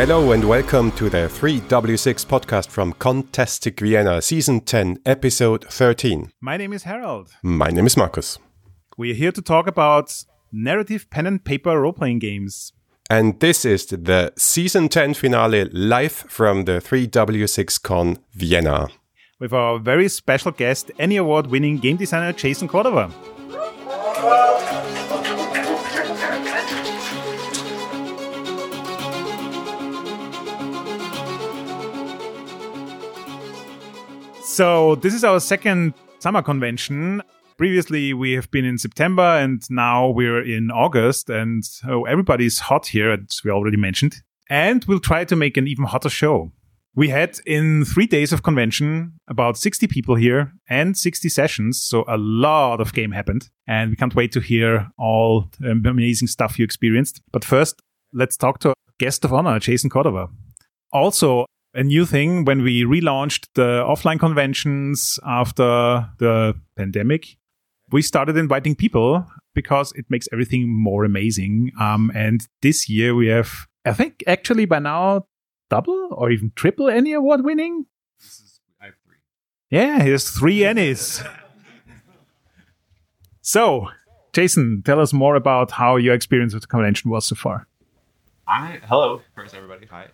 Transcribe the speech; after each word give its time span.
Hello 0.00 0.32
and 0.32 0.48
welcome 0.48 0.90
to 0.92 1.10
the 1.10 1.28
3W6 1.28 2.24
podcast 2.24 2.70
from 2.70 2.94
Contestic 2.94 3.78
Vienna, 3.80 4.22
Season 4.22 4.62
10, 4.62 5.00
Episode 5.04 5.66
13. 5.68 6.32
My 6.40 6.56
name 6.56 6.72
is 6.72 6.84
Harold. 6.84 7.32
My 7.42 7.68
name 7.68 7.84
is 7.84 7.98
Markus. 7.98 8.38
We 8.96 9.10
are 9.10 9.14
here 9.14 9.30
to 9.30 9.42
talk 9.42 9.66
about 9.66 10.24
narrative 10.50 11.10
pen 11.10 11.26
and 11.26 11.44
paper 11.44 11.78
role 11.78 11.92
playing 11.92 12.20
games. 12.20 12.72
And 13.10 13.38
this 13.40 13.66
is 13.66 13.84
the 13.88 14.32
Season 14.38 14.88
10 14.88 15.12
finale 15.12 15.66
live 15.66 16.12
from 16.12 16.64
the 16.64 16.80
3W6 16.80 17.82
Con 17.82 18.16
Vienna. 18.32 18.88
With 19.38 19.52
our 19.52 19.78
very 19.78 20.08
special 20.08 20.52
guest, 20.52 20.90
ENnie 20.98 21.18
Award 21.18 21.48
winning 21.48 21.76
game 21.76 21.98
designer 21.98 22.32
Jason 22.32 22.68
Cordova. 22.68 23.12
So, 34.60 34.96
this 34.96 35.14
is 35.14 35.24
our 35.24 35.40
second 35.40 35.94
summer 36.18 36.42
convention. 36.42 37.22
Previously, 37.56 38.12
we 38.12 38.32
have 38.32 38.50
been 38.50 38.66
in 38.66 38.76
September 38.76 39.22
and 39.22 39.62
now 39.70 40.10
we're 40.10 40.42
in 40.42 40.70
August. 40.70 41.30
And 41.30 41.64
oh, 41.88 42.04
everybody's 42.04 42.58
hot 42.58 42.88
here, 42.88 43.10
as 43.10 43.40
we 43.42 43.50
already 43.50 43.78
mentioned. 43.78 44.16
And 44.50 44.84
we'll 44.84 45.00
try 45.00 45.24
to 45.24 45.34
make 45.34 45.56
an 45.56 45.66
even 45.66 45.86
hotter 45.86 46.10
show. 46.10 46.52
We 46.94 47.08
had 47.08 47.38
in 47.46 47.86
three 47.86 48.06
days 48.06 48.34
of 48.34 48.42
convention 48.42 49.14
about 49.28 49.56
60 49.56 49.86
people 49.86 50.16
here 50.16 50.52
and 50.68 50.94
60 50.94 51.30
sessions. 51.30 51.80
So 51.80 52.04
a 52.06 52.18
lot 52.18 52.82
of 52.82 52.92
game 52.92 53.12
happened. 53.12 53.48
And 53.66 53.88
we 53.88 53.96
can't 53.96 54.14
wait 54.14 54.30
to 54.32 54.40
hear 54.40 54.90
all 54.98 55.48
the 55.58 55.70
amazing 55.70 56.28
stuff 56.28 56.58
you 56.58 56.66
experienced. 56.66 57.22
But 57.32 57.46
first, 57.46 57.80
let's 58.12 58.36
talk 58.36 58.58
to 58.58 58.74
guest 58.98 59.24
of 59.24 59.32
honor, 59.32 59.58
Jason 59.58 59.88
Cordova. 59.88 60.28
Also, 60.92 61.46
a 61.74 61.82
new 61.82 62.04
thing 62.04 62.44
when 62.44 62.62
we 62.62 62.84
relaunched 62.84 63.48
the 63.54 63.84
offline 63.86 64.18
conventions 64.18 65.18
after 65.24 66.08
the 66.18 66.54
pandemic. 66.76 67.36
We 67.90 68.02
started 68.02 68.36
inviting 68.36 68.74
people 68.74 69.26
because 69.54 69.92
it 69.96 70.06
makes 70.08 70.28
everything 70.32 70.68
more 70.68 71.04
amazing. 71.04 71.72
Um, 71.80 72.10
and 72.14 72.46
this 72.62 72.88
year 72.88 73.14
we 73.14 73.28
have, 73.28 73.66
I 73.84 73.92
think, 73.92 74.22
actually 74.26 74.64
by 74.64 74.78
now 74.78 75.26
double 75.68 76.08
or 76.12 76.30
even 76.30 76.52
triple 76.54 76.88
ENnie 76.88 77.12
award 77.12 77.44
winning. 77.44 77.86
This 78.18 78.40
is 78.40 78.60
I 78.80 78.86
have 78.86 78.94
three. 79.04 79.16
Yeah, 79.70 80.02
he 80.02 80.10
has 80.10 80.30
three 80.30 80.58
ENnies. 80.58 81.26
so, 83.40 83.88
Jason, 84.32 84.82
tell 84.84 85.00
us 85.00 85.12
more 85.12 85.34
about 85.34 85.72
how 85.72 85.96
your 85.96 86.14
experience 86.14 86.54
with 86.54 86.62
the 86.62 86.68
convention 86.68 87.10
was 87.10 87.26
so 87.26 87.34
far. 87.34 87.66
I 88.46 88.80
hello 88.84 89.22
first 89.34 89.54
everybody. 89.54 89.86
Hi. 89.86 90.08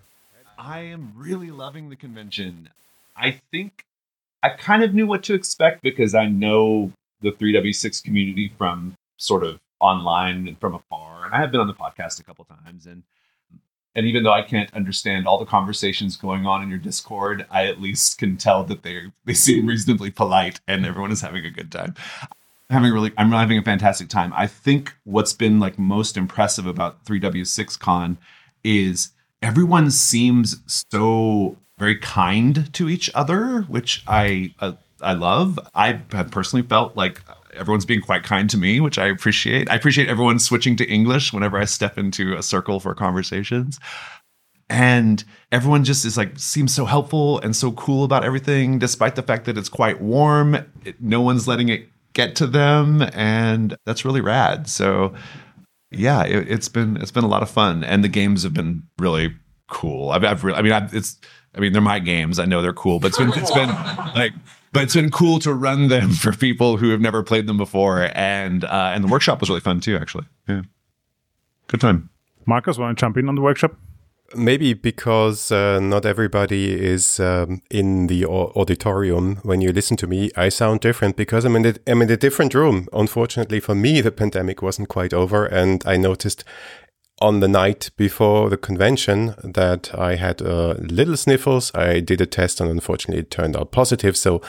I 0.59 0.81
am 0.81 1.13
really 1.15 1.51
loving 1.51 1.89
the 1.89 1.97
convention. 1.97 2.71
I 3.17 3.41
think 3.51 3.85
I 4.43 4.51
kind 4.51 4.83
of 4.83 4.95
knew 4.95 5.07
what 5.07 5.23
to 5.25 5.35
expect 5.35 5.83
because 5.83 6.15
I 6.15 6.27
know 6.27 6.93
the 7.21 7.33
3W6 7.33 8.03
community 8.03 8.53
from 8.57 8.97
sort 9.17 9.45
of 9.45 9.59
online 9.81 10.49
and 10.49 10.59
from 10.59 10.75
afar. 10.75 11.25
And 11.25 11.35
I 11.35 11.39
have 11.39 11.51
been 11.51 11.61
on 11.61 11.67
the 11.67 11.75
podcast 11.75 12.21
a 12.21 12.25
couple 12.25 12.45
times 12.45 12.87
and 12.87 13.03
and 13.95 14.05
even 14.05 14.25
though 14.25 14.33
I 14.33 14.43
can't 14.43 14.73
understand 14.75 15.27
all 15.27 15.39
the 15.39 15.47
conversations 15.47 16.19
going 16.19 16.45
on 16.47 16.63
in 16.63 16.69
your 16.69 16.79
Discord, 16.79 17.47
I 17.51 17.65
at 17.65 17.81
least 17.81 18.19
can 18.19 18.37
tell 18.37 18.63
that 18.65 18.83
they 18.83 19.05
they 19.25 19.35
seem 19.35 19.67
reasonably 19.67 20.11
polite 20.11 20.61
and 20.69 20.85
everyone 20.85 21.13
is 21.13 21.23
having 21.23 21.47
a 21.47 21.51
good 21.51 21.73
time. 21.73 21.95
I'm 22.69 22.83
having 22.83 22.93
really 22.93 23.13
I'm 23.17 23.31
having 23.31 23.59
a 23.59 23.63
fantastic 23.63 24.09
time. 24.09 24.33
I 24.37 24.47
think 24.47 24.95
what's 25.05 25.33
been 25.33 25.61
like 25.61 25.79
most 25.79 26.17
impressive 26.17 26.67
about 26.67 27.05
3W6 27.07 27.79
Con 27.79 28.19
is 28.63 29.13
everyone 29.43 29.91
seems 29.91 30.63
so 30.93 31.57
very 31.79 31.97
kind 31.97 32.73
to 32.75 32.89
each 32.89 33.11
other, 33.15 33.63
which 33.63 34.03
I 34.07 34.55
uh, 34.61 34.73
I 35.01 35.13
love. 35.13 35.59
I 35.75 36.01
have 36.13 36.31
personally 36.31 36.67
felt 36.67 36.97
like 36.97 37.21
everyone's 37.55 37.85
being 37.85 38.01
quite 38.01 38.23
kind 38.23 38.49
to 38.51 38.57
me, 38.57 38.81
which 38.81 38.99
I 38.99 39.07
appreciate. 39.07 39.71
I 39.71 39.75
appreciate 39.75 40.09
everyone 40.09 40.39
switching 40.39 40.77
to 40.77 40.87
English 40.87 41.33
whenever 41.33 41.59
I 41.59 41.65
step 41.65 41.99
into 41.99 42.35
a 42.35 42.43
circle 42.43 42.81
for 42.81 42.95
conversations. 42.95 43.79
And 44.69 45.23
everyone 45.53 45.85
just 45.85 46.05
is 46.05 46.17
like 46.17 46.39
seems 46.39 46.75
so 46.75 46.87
helpful 46.87 47.39
and 47.41 47.55
so 47.55 47.73
cool 47.73 48.05
about 48.05 48.25
everything, 48.25 48.79
despite 48.79 49.15
the 49.15 49.23
fact 49.23 49.45
that 49.45 49.57
it's 49.57 49.69
quite 49.69 50.01
warm. 50.01 50.55
It, 50.85 51.01
no 51.01 51.21
one's 51.21 51.47
letting 51.47 51.69
it 51.69 51.89
get 52.15 52.35
to 52.37 52.47
them, 52.47 53.03
and 53.13 53.77
that's 53.85 54.05
really 54.05 54.23
rad. 54.23 54.69
So 54.69 55.15
yeah, 55.97 56.23
it, 56.25 56.49
has 56.49 56.69
been 56.69 56.97
it's 56.99 57.11
been 57.11 57.25
a 57.25 57.29
lot 57.29 57.43
of 57.43 57.51
fun, 57.51 57.85
and 57.85 58.05
the 58.05 58.09
games 58.09 58.43
have 58.43 58.55
been 58.55 58.85
really 58.99 59.35
cool. 59.69 60.11
I've, 60.11 60.25
I've 60.25 60.45
really, 60.45 60.59
I 60.59 60.63
mean, 60.63 60.73
I've, 60.73 60.95
it's 60.95 61.19
I 61.55 61.61
mean 61.61 61.73
they're 61.73 61.83
my 61.83 61.99
games. 61.99 62.39
I 62.39 62.45
know 62.45 62.63
they're 62.63 62.73
cool, 62.73 63.01
but 63.01 63.09
it's 63.09 63.19
been 63.19 63.33
it's 63.35 63.51
been 63.51 63.69
like 64.15 64.33
but 64.73 64.83
it's 64.83 64.95
been 64.95 65.11
cool 65.11 65.39
to 65.41 65.55
run 65.55 65.89
them 65.89 66.11
for 66.13 66.33
people 66.33 66.77
who 66.77 66.91
have 66.91 67.01
never 67.01 67.23
played 67.23 67.47
them 67.47 67.57
before, 67.57 68.11
and 68.15 68.65
uh, 68.65 68.93
and 68.95 69.03
the 69.03 69.09
workshop 69.09 69.41
was 69.41 69.49
really 69.49 69.61
fun 69.61 69.81
too. 69.81 69.97
Actually, 69.97 70.27
yeah, 70.49 70.63
good 71.69 71.81
time. 71.81 72.11
Markus, 72.47 72.79
want 72.79 72.97
to 72.97 73.01
jump 73.01 73.17
in 73.17 73.29
on 73.29 73.35
the 73.35 73.41
workshop? 73.41 73.75
Maybe 74.35 74.75
because 74.75 75.53
uh, 75.53 75.79
not 75.79 76.05
everybody 76.05 76.73
is 76.73 77.21
um, 77.21 77.63
in 77.71 78.09
the 78.09 78.27
auditorium 78.27 79.37
when 79.45 79.61
you 79.61 79.71
listen 79.73 79.97
to 79.99 80.07
me, 80.09 80.31
I 80.37 80.49
sound 80.49 80.81
different 80.81 81.17
because 81.17 81.45
I'm 81.45 81.55
in, 81.55 81.63
the, 81.63 81.79
I'm 81.87 82.03
in 82.03 82.11
a 82.11 82.17
different 82.17 82.53
room. 82.53 82.89
Unfortunately 82.93 83.61
for 83.61 83.77
me, 83.77 84.01
the 84.01 84.11
pandemic 84.11 84.63
wasn't 84.63 84.89
quite 84.89 85.15
over, 85.15 85.47
and 85.47 85.83
I 85.87 85.97
noticed 85.97 86.43
on 87.21 87.41
the 87.41 87.49
night 87.49 87.91
before 87.97 88.51
the 88.51 88.59
convention 88.59 89.35
that 89.43 89.95
I 89.99 90.17
had 90.17 90.43
uh, 90.43 90.75
little 90.79 91.17
sniffles. 91.17 91.75
I 91.75 92.01
did 92.01 92.21
a 92.21 92.27
test 92.27 92.61
and 92.61 92.71
unfortunately 92.71 93.23
it 93.23 93.31
turned 93.31 93.57
out 93.57 93.73
positive. 93.73 94.17
So 94.17 94.43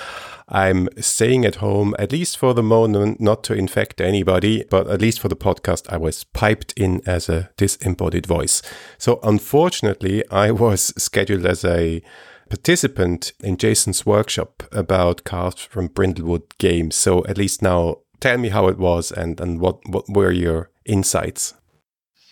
I'm 0.50 0.90
staying 1.00 1.46
at 1.46 1.56
home, 1.56 1.96
at 1.98 2.12
least 2.12 2.38
for 2.38 2.54
the 2.54 2.64
moment, 2.64 3.22
not 3.22 3.44
to 3.46 3.54
infect 3.54 4.02
anybody, 4.02 4.66
but 4.70 4.88
at 4.88 5.02
least 5.02 5.20
for 5.22 5.30
the 5.30 5.36
podcast, 5.36 5.92
I 5.92 5.98
was 5.98 6.26
piped 6.26 6.74
in 6.74 7.02
as 7.06 7.30
a 7.30 7.50
disembodied 7.56 8.26
voice. 8.26 8.62
So 8.98 9.20
unfortunately, 9.24 10.28
I 10.30 10.52
was 10.52 10.94
scheduled 11.02 11.46
as 11.46 11.64
a 11.64 12.02
participant 12.50 13.34
in 13.42 13.58
Jason's 13.58 14.06
workshop 14.06 14.64
about 14.72 15.24
Carved 15.24 15.60
from 15.60 15.90
Brindlewood 15.90 16.58
games. 16.58 16.96
So 16.96 17.26
at 17.26 17.38
least 17.38 17.62
now 17.62 18.00
tell 18.20 18.38
me 18.38 18.50
how 18.50 18.68
it 18.68 18.78
was 18.78 19.12
and, 19.12 19.40
and 19.40 19.60
what, 19.60 19.80
what 19.88 20.10
were 20.10 20.32
your 20.32 20.70
insights? 20.86 21.54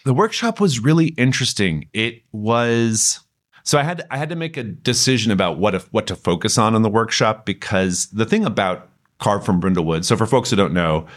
The 0.05 0.13
workshop 0.13 0.61
was 0.61 0.79
really 0.79 1.07
interesting. 1.07 1.89
It 1.91 2.21
was 2.31 3.19
so 3.63 3.77
I 3.77 3.83
had 3.83 4.03
I 4.09 4.17
had 4.17 4.29
to 4.29 4.35
make 4.35 4.55
a 4.55 4.63
decision 4.63 5.31
about 5.31 5.57
what 5.57 5.75
if, 5.75 5.91
what 5.91 6.07
to 6.07 6.15
focus 6.15 6.57
on 6.57 6.75
in 6.75 6.83
the 6.83 6.89
workshop 6.89 7.45
because 7.45 8.07
the 8.07 8.25
thing 8.25 8.45
about 8.45 8.89
Carved 9.17 9.45
from 9.45 9.61
Brindlewood. 9.61 10.03
So 10.03 10.17
for 10.17 10.25
folks 10.25 10.49
who 10.49 10.57
don't 10.57 10.73
know, 10.73 11.07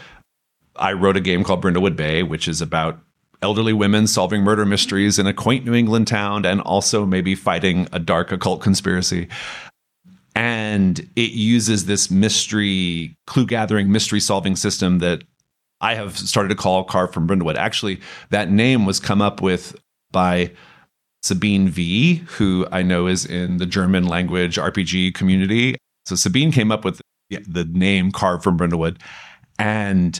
I 0.77 0.93
wrote 0.93 1.17
a 1.17 1.21
game 1.21 1.43
called 1.43 1.61
Brindlewood 1.61 1.97
Bay, 1.97 2.23
which 2.23 2.47
is 2.47 2.61
about 2.61 2.97
elderly 3.41 3.73
women 3.73 4.07
solving 4.07 4.41
murder 4.41 4.65
mysteries 4.65 5.19
in 5.19 5.27
a 5.27 5.33
quaint 5.33 5.65
New 5.65 5.73
England 5.73 6.07
town 6.07 6.45
and 6.45 6.61
also 6.61 7.05
maybe 7.05 7.35
fighting 7.35 7.89
a 7.91 7.99
dark 7.99 8.31
occult 8.31 8.61
conspiracy. 8.61 9.27
And 10.33 10.99
it 11.17 11.31
uses 11.31 11.85
this 11.85 12.09
mystery, 12.09 13.17
clue 13.27 13.45
gathering, 13.45 13.91
mystery 13.91 14.21
solving 14.21 14.55
system 14.55 14.99
that 14.99 15.23
I 15.81 15.95
have 15.95 16.17
started 16.17 16.49
to 16.49 16.55
call 16.55 16.83
Carved 16.83 17.13
from 17.13 17.27
Brindlewood. 17.27 17.55
Actually, 17.55 18.01
that 18.29 18.51
name 18.51 18.85
was 18.85 18.99
come 18.99 19.21
up 19.21 19.41
with 19.41 19.75
by 20.11 20.51
Sabine 21.21 21.69
V, 21.69 22.15
who 22.15 22.67
I 22.71 22.81
know 22.81 23.07
is 23.07 23.25
in 23.25 23.57
the 23.57 23.65
German 23.65 24.07
language 24.07 24.57
RPG 24.57 25.13
community. 25.13 25.75
So 26.05 26.15
Sabine 26.15 26.51
came 26.51 26.71
up 26.71 26.83
with 26.83 27.01
the 27.29 27.65
name 27.65 28.11
Carved 28.11 28.43
from 28.43 28.57
Brindlewood. 28.57 28.97
And 29.57 30.19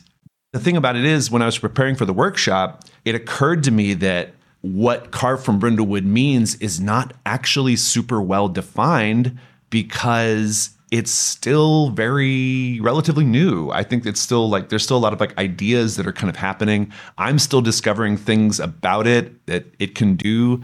the 0.53 0.59
thing 0.59 0.77
about 0.77 0.95
it 0.95 1.05
is, 1.05 1.31
when 1.31 1.41
I 1.41 1.45
was 1.45 1.57
preparing 1.57 1.95
for 1.95 2.05
the 2.05 2.13
workshop, 2.13 2.83
it 3.05 3.15
occurred 3.15 3.63
to 3.63 3.71
me 3.71 3.93
that 3.95 4.33
what 4.61 5.11
Carved 5.11 5.43
from 5.43 5.59
Brindlewood 5.59 6.03
means 6.03 6.55
is 6.55 6.79
not 6.79 7.13
actually 7.25 7.75
super 7.75 8.21
well 8.21 8.49
defined 8.49 9.39
because 9.69 10.71
it's 10.91 11.11
still 11.11 11.91
very 11.91 12.79
relatively 12.81 13.23
new. 13.23 13.69
I 13.69 13.83
think 13.83 14.05
it's 14.05 14.19
still 14.19 14.49
like 14.49 14.69
there's 14.69 14.83
still 14.83 14.97
a 14.97 14.99
lot 14.99 15.13
of 15.13 15.19
like 15.19 15.37
ideas 15.37 15.97
that 15.97 16.07
are 16.07 16.13
kind 16.13 16.29
of 16.29 16.35
happening. 16.35 16.91
I'm 17.17 17.37
still 17.37 17.61
discovering 17.61 18.17
things 18.17 18.59
about 18.59 19.05
it 19.05 19.45
that 19.45 19.65
it 19.77 19.95
can 19.95 20.15
do. 20.15 20.61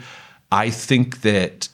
I 0.52 0.70
think 0.70 1.22
that 1.22 1.70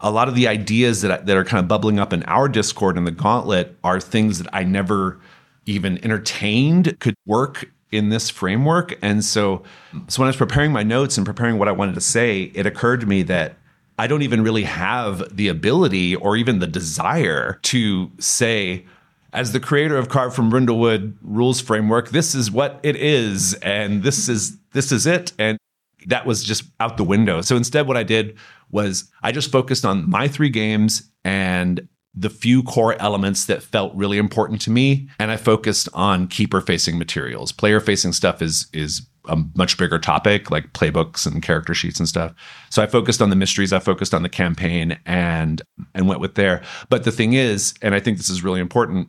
a 0.00 0.10
lot 0.10 0.28
of 0.28 0.34
the 0.34 0.46
ideas 0.46 1.02
that 1.02 1.26
that 1.26 1.36
are 1.36 1.44
kind 1.44 1.60
of 1.60 1.68
bubbling 1.68 1.98
up 1.98 2.12
in 2.12 2.22
our 2.24 2.48
Discord 2.48 2.98
and 2.98 3.06
the 3.06 3.10
Gauntlet 3.10 3.76
are 3.82 4.00
things 4.00 4.38
that 4.38 4.48
I 4.52 4.64
never 4.64 5.20
even 5.64 6.02
entertained 6.04 6.98
could 7.00 7.14
work 7.26 7.70
in 7.90 8.10
this 8.10 8.28
framework. 8.28 8.98
And 9.02 9.24
so, 9.24 9.62
so 10.08 10.20
when 10.20 10.26
I 10.26 10.30
was 10.30 10.36
preparing 10.36 10.72
my 10.72 10.82
notes 10.82 11.16
and 11.16 11.24
preparing 11.24 11.58
what 11.58 11.68
I 11.68 11.72
wanted 11.72 11.94
to 11.94 12.00
say, 12.00 12.50
it 12.54 12.66
occurred 12.66 13.00
to 13.00 13.06
me 13.06 13.22
that 13.24 13.56
I 13.98 14.06
don't 14.06 14.22
even 14.22 14.42
really 14.42 14.62
have 14.62 15.36
the 15.36 15.48
ability 15.48 16.14
or 16.14 16.36
even 16.36 16.60
the 16.60 16.66
desire 16.66 17.58
to 17.62 18.10
say, 18.18 18.86
as 19.32 19.52
the 19.52 19.60
creator 19.60 19.96
of 19.96 20.08
Carved 20.08 20.34
from 20.36 20.50
Brindlewood 20.50 21.16
rules 21.20 21.60
framework, 21.60 22.10
this 22.10 22.34
is 22.34 22.50
what 22.50 22.80
it 22.82 22.96
is, 22.96 23.54
and 23.54 24.02
this 24.02 24.28
is 24.28 24.56
this 24.72 24.92
is 24.92 25.06
it. 25.06 25.32
And 25.38 25.58
that 26.06 26.26
was 26.26 26.44
just 26.44 26.64
out 26.80 26.96
the 26.96 27.04
window. 27.04 27.40
So 27.40 27.56
instead, 27.56 27.86
what 27.88 27.96
I 27.96 28.04
did 28.04 28.36
was 28.70 29.10
I 29.22 29.32
just 29.32 29.50
focused 29.50 29.84
on 29.84 30.08
my 30.08 30.28
three 30.28 30.50
games 30.50 31.10
and 31.24 31.88
the 32.14 32.30
few 32.30 32.62
core 32.62 33.00
elements 33.00 33.46
that 33.46 33.62
felt 33.62 33.94
really 33.94 34.18
important 34.18 34.60
to 34.62 34.70
me 34.70 35.08
and 35.18 35.30
i 35.30 35.36
focused 35.36 35.88
on 35.92 36.26
keeper 36.26 36.60
facing 36.60 36.98
materials 36.98 37.52
player 37.52 37.80
facing 37.80 38.12
stuff 38.12 38.40
is 38.40 38.66
is 38.72 39.06
a 39.28 39.36
much 39.54 39.78
bigger 39.78 39.98
topic 39.98 40.50
like 40.50 40.72
playbooks 40.72 41.26
and 41.26 41.42
character 41.42 41.74
sheets 41.74 41.98
and 41.98 42.08
stuff 42.08 42.34
so 42.70 42.82
i 42.82 42.86
focused 42.86 43.22
on 43.22 43.30
the 43.30 43.36
mysteries 43.36 43.72
i 43.72 43.78
focused 43.78 44.14
on 44.14 44.22
the 44.22 44.28
campaign 44.28 44.98
and 45.06 45.62
and 45.94 46.08
went 46.08 46.20
with 46.20 46.34
there 46.34 46.62
but 46.88 47.04
the 47.04 47.12
thing 47.12 47.34
is 47.34 47.74
and 47.82 47.94
i 47.94 48.00
think 48.00 48.16
this 48.16 48.30
is 48.30 48.42
really 48.42 48.60
important 48.60 49.08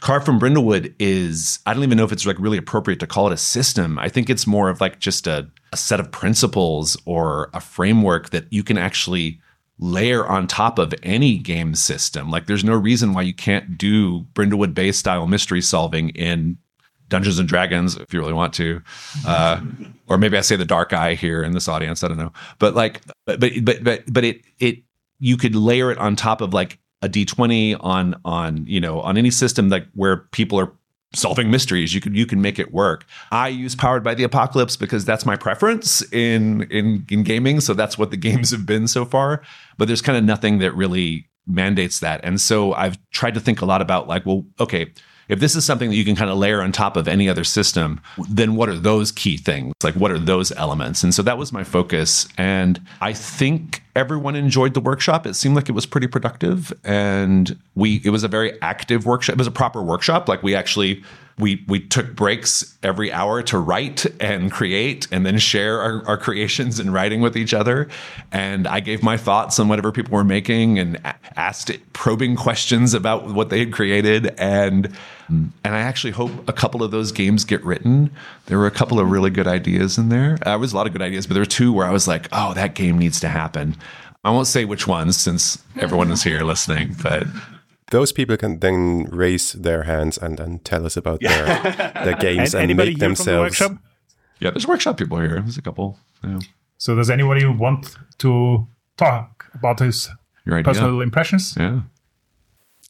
Carved 0.00 0.24
from 0.24 0.40
Brindlewood 0.40 0.94
is, 0.98 1.58
I 1.66 1.74
don't 1.74 1.82
even 1.82 1.98
know 1.98 2.04
if 2.04 2.12
it's 2.12 2.24
like 2.24 2.38
really 2.38 2.56
appropriate 2.56 3.00
to 3.00 3.06
call 3.06 3.26
it 3.26 3.34
a 3.34 3.36
system. 3.36 3.98
I 3.98 4.08
think 4.08 4.30
it's 4.30 4.46
more 4.46 4.70
of 4.70 4.80
like 4.80 4.98
just 4.98 5.26
a, 5.26 5.46
a 5.74 5.76
set 5.76 6.00
of 6.00 6.10
principles 6.10 6.96
or 7.04 7.50
a 7.52 7.60
framework 7.60 8.30
that 8.30 8.50
you 8.50 8.62
can 8.62 8.78
actually 8.78 9.40
layer 9.78 10.26
on 10.26 10.46
top 10.46 10.78
of 10.78 10.94
any 11.02 11.36
game 11.36 11.74
system. 11.74 12.30
Like 12.30 12.46
there's 12.46 12.64
no 12.64 12.74
reason 12.74 13.12
why 13.12 13.22
you 13.22 13.34
can't 13.34 13.76
do 13.76 14.22
Brindlewood 14.32 14.72
Bay 14.72 14.92
style 14.92 15.26
mystery 15.26 15.60
solving 15.60 16.10
in 16.10 16.56
Dungeons 17.10 17.38
and 17.38 17.48
Dragons 17.48 17.96
if 17.96 18.14
you 18.14 18.20
really 18.20 18.32
want 18.32 18.54
to. 18.54 18.80
Uh, 19.26 19.60
or 20.08 20.16
maybe 20.16 20.38
I 20.38 20.40
say 20.40 20.56
the 20.56 20.64
dark 20.64 20.94
eye 20.94 21.14
here 21.14 21.42
in 21.42 21.52
this 21.52 21.68
audience. 21.68 22.02
I 22.02 22.08
don't 22.08 22.16
know. 22.16 22.32
But 22.58 22.74
like, 22.74 23.02
but, 23.26 23.40
but, 23.40 23.84
but, 23.84 24.04
but, 24.10 24.24
it, 24.24 24.42
it, 24.58 24.78
you 25.18 25.36
could 25.36 25.54
layer 25.54 25.90
it 25.90 25.98
on 25.98 26.16
top 26.16 26.40
of 26.40 26.54
like 26.54 26.78
a 27.02 27.08
d20 27.08 27.76
on, 27.80 28.18
on, 28.24 28.64
you 28.66 28.80
know, 28.80 29.00
on 29.00 29.18
any 29.18 29.30
system 29.30 29.68
like 29.68 29.86
where 29.94 30.16
people 30.16 30.58
are 30.58 30.72
solving 31.12 31.50
mysteries 31.50 31.92
you 31.92 32.00
can 32.00 32.14
you 32.14 32.24
can 32.24 32.40
make 32.40 32.56
it 32.56 32.72
work 32.72 33.04
i 33.32 33.48
use 33.48 33.74
powered 33.74 34.04
by 34.04 34.14
the 34.14 34.22
apocalypse 34.22 34.76
because 34.76 35.04
that's 35.04 35.26
my 35.26 35.34
preference 35.34 36.02
in 36.12 36.62
in 36.70 37.04
in 37.10 37.24
gaming 37.24 37.60
so 37.60 37.74
that's 37.74 37.98
what 37.98 38.12
the 38.12 38.16
games 38.28 38.52
have 38.52 38.64
been 38.64 38.86
so 38.86 39.04
far 39.04 39.42
but 39.76 39.88
there's 39.88 40.02
kind 40.02 40.16
of 40.16 40.22
nothing 40.22 40.60
that 40.60 40.72
really 40.72 41.28
mandates 41.48 41.98
that 41.98 42.20
and 42.22 42.40
so 42.40 42.72
i've 42.74 42.96
tried 43.10 43.34
to 43.34 43.40
think 43.40 43.60
a 43.60 43.64
lot 43.64 43.82
about 43.82 44.06
like 44.06 44.24
well 44.24 44.46
okay 44.60 44.92
if 45.30 45.38
this 45.38 45.54
is 45.54 45.64
something 45.64 45.90
that 45.90 45.96
you 45.96 46.04
can 46.04 46.16
kind 46.16 46.28
of 46.28 46.36
layer 46.36 46.60
on 46.60 46.72
top 46.72 46.96
of 46.96 47.06
any 47.06 47.28
other 47.28 47.44
system, 47.44 48.00
then 48.28 48.56
what 48.56 48.68
are 48.68 48.76
those 48.76 49.12
key 49.12 49.36
things? 49.36 49.72
Like, 49.82 49.94
what 49.94 50.10
are 50.10 50.18
those 50.18 50.50
elements? 50.52 51.04
And 51.04 51.14
so 51.14 51.22
that 51.22 51.38
was 51.38 51.52
my 51.52 51.62
focus. 51.62 52.26
And 52.36 52.80
I 53.00 53.12
think 53.12 53.84
everyone 53.94 54.34
enjoyed 54.34 54.74
the 54.74 54.80
workshop. 54.80 55.28
It 55.28 55.34
seemed 55.34 55.54
like 55.54 55.68
it 55.68 55.72
was 55.72 55.86
pretty 55.86 56.08
productive. 56.08 56.72
And 56.82 57.56
we, 57.76 58.02
it 58.04 58.10
was 58.10 58.24
a 58.24 58.28
very 58.28 58.60
active 58.60 59.06
workshop. 59.06 59.34
It 59.34 59.38
was 59.38 59.46
a 59.46 59.52
proper 59.52 59.80
workshop. 59.80 60.28
Like, 60.28 60.42
we 60.42 60.56
actually, 60.56 61.04
we 61.40 61.64
we 61.66 61.80
took 61.80 62.14
breaks 62.14 62.76
every 62.82 63.12
hour 63.12 63.42
to 63.42 63.58
write 63.58 64.06
and 64.20 64.52
create 64.52 65.08
and 65.10 65.24
then 65.24 65.38
share 65.38 65.80
our, 65.80 66.06
our 66.06 66.16
creations 66.16 66.78
and 66.78 66.92
writing 66.92 67.20
with 67.20 67.36
each 67.36 67.54
other. 67.54 67.88
And 68.30 68.68
i 68.68 68.80
gave 68.80 69.02
my 69.02 69.16
thoughts 69.16 69.58
on 69.58 69.68
whatever 69.68 69.90
people 69.90 70.14
were 70.14 70.24
making 70.24 70.78
and 70.78 71.00
asked 71.36 71.72
probing 71.92 72.36
questions 72.36 72.94
about 72.94 73.32
what 73.32 73.48
they 73.50 73.58
had 73.58 73.72
created. 73.72 74.34
And 74.38 74.94
and 75.28 75.52
i 75.64 75.80
actually 75.80 76.12
hope 76.12 76.48
a 76.48 76.52
couple 76.52 76.82
of 76.82 76.90
those 76.90 77.12
games 77.12 77.44
get 77.44 77.64
written. 77.64 78.10
There 78.46 78.58
were 78.58 78.66
a 78.66 78.72
couple 78.72 79.00
of 79.00 79.10
really 79.10 79.30
good 79.30 79.48
ideas 79.48 79.98
in 79.98 80.10
there. 80.10 80.34
Uh, 80.42 80.50
there 80.50 80.58
was 80.58 80.72
a 80.72 80.76
lot 80.76 80.86
of 80.86 80.92
good 80.92 81.02
ideas 81.02 81.26
but 81.26 81.34
there 81.34 81.42
were 81.42 81.46
two 81.46 81.72
where 81.72 81.86
i 81.86 81.90
was 81.90 82.06
like 82.06 82.28
oh 82.32 82.54
that 82.54 82.74
game 82.74 82.98
needs 82.98 83.20
to 83.20 83.28
happen. 83.28 83.76
I 84.22 84.30
won't 84.30 84.46
say 84.46 84.66
which 84.66 84.86
ones 84.86 85.16
since 85.16 85.62
everyone 85.78 86.10
is 86.10 86.22
here 86.22 86.42
listening 86.42 86.94
but 87.02 87.26
those 87.90 88.12
people 88.12 88.36
can 88.36 88.60
then 88.60 89.04
raise 89.10 89.52
their 89.52 89.82
hands 89.82 90.18
and 90.18 90.38
then 90.38 90.58
tell 90.60 90.86
us 90.86 90.96
about 90.96 91.20
their, 91.20 91.46
their 92.04 92.16
games 92.20 92.54
and, 92.54 92.62
anybody 92.62 92.90
make 92.92 93.00
here 93.02 93.14
from 93.14 93.24
the 93.24 93.32
themselves. 93.32 93.80
yeah 94.40 94.50
there's 94.50 94.66
workshop 94.66 94.96
people 94.96 95.18
here 95.18 95.40
there's 95.40 95.58
a 95.58 95.62
couple 95.62 95.98
yeah. 96.24 96.38
So 96.78 96.94
does 96.94 97.10
anybody 97.10 97.44
want 97.44 97.94
to 98.18 98.66
talk 98.96 99.46
about 99.54 99.80
his 99.80 100.08
your 100.46 100.56
idea 100.56 100.72
personal 100.72 101.00
impressions? 101.00 101.54
yeah 101.58 101.80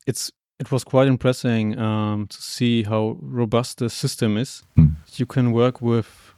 it's 0.07 0.31
it 0.61 0.71
was 0.71 0.85
quite 0.85 1.09
impressive 1.09 1.79
um, 1.79 2.27
to 2.27 2.43
see 2.43 2.83
how 2.83 3.17
robust 3.23 3.79
the 3.79 3.89
system 3.89 4.37
is. 4.37 4.63
You 5.17 5.25
can 5.25 5.53
work 5.53 5.81
with 5.81 6.35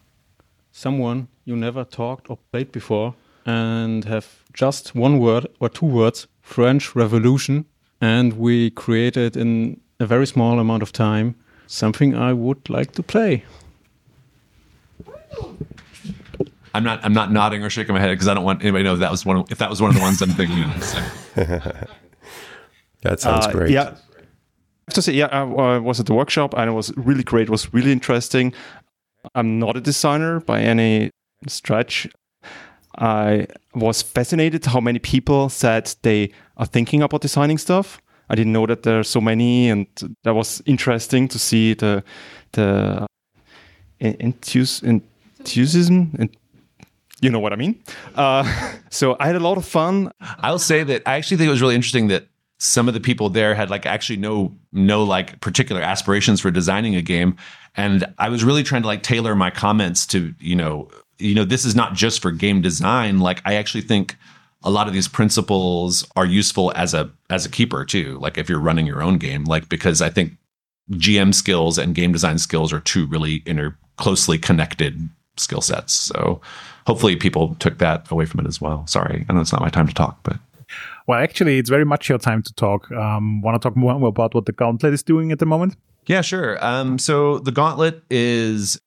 someone 0.71 1.27
you 1.45 1.57
never 1.57 1.85
talked 1.85 2.31
or 2.31 2.39
played 2.53 2.71
before 2.71 3.15
and 3.45 4.05
have 4.05 4.45
just 4.55 4.95
one 4.95 5.19
word 5.19 5.49
or 5.59 5.69
two 5.69 5.87
words 5.87 6.29
French 6.41 6.95
Revolution. 6.95 7.67
And 8.03 8.33
we 8.35 8.71
created 8.71 9.37
in 9.37 9.81
a 10.01 10.07
very 10.07 10.27
small 10.27 10.59
amount 10.59 10.83
of 10.83 10.93
time 10.93 11.37
something 11.67 12.15
I 12.15 12.33
would 12.35 12.69
like 12.69 12.93
to 12.93 13.03
play. 13.03 13.45
I'm 16.75 16.83
not. 16.85 17.05
I'm 17.05 17.13
not 17.13 17.31
nodding 17.31 17.63
or 17.63 17.71
shaking 17.71 17.95
my 17.95 18.01
head 18.01 18.11
because 18.11 18.29
I 18.29 18.35
don't 18.35 18.45
want 18.45 18.63
anybody 18.63 18.85
to 18.85 18.89
know 18.89 18.95
if 18.95 19.01
that 19.01 19.11
was 19.11 19.25
one. 19.25 19.37
Of, 19.37 19.53
if 19.53 19.59
that 19.59 19.71
was 19.71 19.81
one 19.81 19.91
of 19.91 19.95
the 19.97 20.03
ones 20.03 20.21
I'm 20.21 20.31
thinking 20.31 20.65
of. 20.65 20.85
So. 20.85 20.99
That 23.03 23.19
sounds 23.21 23.47
Uh, 23.47 23.51
great. 23.53 23.71
Yeah. 23.71 23.83
I 23.83 24.89
have 24.89 24.95
to 24.95 25.03
say, 25.03 25.13
yeah, 25.13 25.27
I 25.27 25.43
uh, 25.43 25.81
was 25.81 25.99
at 25.99 26.07
the 26.07 26.15
workshop 26.15 26.55
and 26.57 26.71
it 26.71 26.73
was 26.73 26.93
really 26.97 27.25
great. 27.25 27.49
It 27.49 27.51
was 27.51 27.75
really 27.75 27.91
interesting. 27.91 28.53
I'm 29.35 29.59
not 29.59 29.77
a 29.77 29.81
designer 29.81 30.39
by 30.39 30.61
any 30.61 31.11
stretch. 31.49 32.07
I 32.99 33.47
was 33.75 34.03
fascinated 34.03 34.65
how 34.67 34.81
many 34.81 34.99
people 34.99 35.49
said 35.49 35.95
they 36.03 36.33
are 36.57 36.67
thinking 36.67 37.03
about 37.03 37.23
designing 37.23 37.59
stuff. 37.59 38.01
I 38.29 38.35
didn't 38.35 38.53
know 38.53 38.67
that 38.67 38.83
there 38.83 38.99
are 39.01 39.05
so 39.05 39.21
many, 39.21 39.69
and 39.69 39.87
that 40.25 40.35
was 40.35 40.63
interesting 40.67 41.29
to 41.29 41.39
see 41.39 41.75
the 41.75 42.05
the 42.53 43.07
enthus- 44.01 44.83
enthusiasm 44.83 46.31
you 47.23 47.31
know 47.31 47.39
what 47.39 47.53
I 47.53 47.57
mean. 47.57 47.83
Uh, 48.15 48.45
so 48.91 49.17
I 49.19 49.27
had 49.27 49.37
a 49.37 49.41
lot 49.41 49.57
of 49.57 49.65
fun. 49.65 50.11
I'll 50.21 50.59
say 50.59 50.83
that 50.83 51.03
I 51.07 51.15
actually 51.15 51.39
think 51.39 51.49
it 51.49 51.53
was 51.53 51.63
really 51.63 51.77
interesting 51.77 52.09
that 52.09 52.27
some 52.59 52.89
of 52.89 52.95
the 52.95 53.01
people 53.01 53.29
there 53.29 53.55
had 53.55 53.71
like 53.71 53.87
actually 53.87 54.19
no 54.19 54.55
no 54.73 55.03
like 55.03 55.41
particular 55.41 55.81
aspirations 55.81 56.41
for 56.41 56.51
designing 56.51 56.95
a 56.95 57.03
game, 57.03 57.37
and 57.77 58.05
I 58.19 58.29
was 58.29 58.45
really 58.45 58.63
trying 58.63 58.83
to 58.83 58.89
like 58.89 59.03
tailor 59.03 59.35
my 59.35 59.51
comments 59.51 60.07
to 60.09 60.35
you 60.39 60.57
know 60.57 60.89
you 61.23 61.35
know 61.35 61.45
this 61.45 61.65
is 61.65 61.75
not 61.75 61.95
just 61.95 62.21
for 62.23 62.31
game 62.31 62.61
design. 62.63 63.21
Like 63.21 63.41
I 63.45 63.55
actually 63.55 63.83
think 63.83 64.17
a 64.65 64.71
lot 64.71 64.87
of 64.87 64.93
these 64.93 65.09
principles 65.09 66.07
are 66.17 66.27
useful 66.27 66.73
as 66.77 66.95
a 66.95 67.11
as 67.31 67.47
a 67.47 67.49
keeper 67.49 67.85
too. 67.85 68.19
Like 68.21 68.39
if 68.39 68.49
you're 68.49 68.61
running 68.61 68.87
your 68.87 69.03
own 69.03 69.19
game, 69.19 69.45
like 69.45 69.69
because 69.69 70.01
I 70.03 70.11
think 70.11 70.33
GM 70.91 71.35
skills 71.35 71.79
and 71.79 71.95
game 71.95 72.13
design 72.13 72.39
skills 72.39 72.73
are 72.73 72.81
two 72.81 73.07
really 73.07 73.43
inter 73.47 73.77
closely 73.97 74.39
connected 74.39 75.09
skill 75.37 75.61
sets. 75.61 75.95
So 75.95 76.41
hopefully 76.87 77.17
people 77.17 77.55
took 77.59 77.79
that 77.79 78.11
away 78.11 78.27
from 78.27 78.41
it 78.41 78.47
as 78.47 78.61
well. 78.61 78.87
Sorry, 78.87 79.25
I 79.29 79.33
know 79.33 79.41
it's 79.41 79.53
not 79.53 79.63
my 79.63 79.71
time 79.71 79.87
to 79.89 79.95
talk, 79.95 80.19
but 80.23 80.37
Well, 81.07 81.19
actually, 81.21 81.59
it's 81.59 81.71
very 81.71 81.85
much 81.85 82.09
your 82.09 82.19
time 82.19 82.43
to 82.43 82.53
talk. 82.55 82.91
Um, 82.93 83.43
Want 83.43 83.61
to 83.61 83.69
talk 83.69 83.77
more 83.77 83.95
about 84.09 84.35
what 84.35 84.47
the 84.47 84.53
Gauntlet 84.53 84.93
is 84.93 85.03
doing 85.03 85.33
at 85.33 85.39
the 85.39 85.47
moment? 85.47 85.77
yeah, 86.07 86.21
sure. 86.23 86.59
Um, 86.65 86.99
so 86.99 87.39
the 87.39 87.53
Gauntlet 87.53 88.03
is 88.11 88.79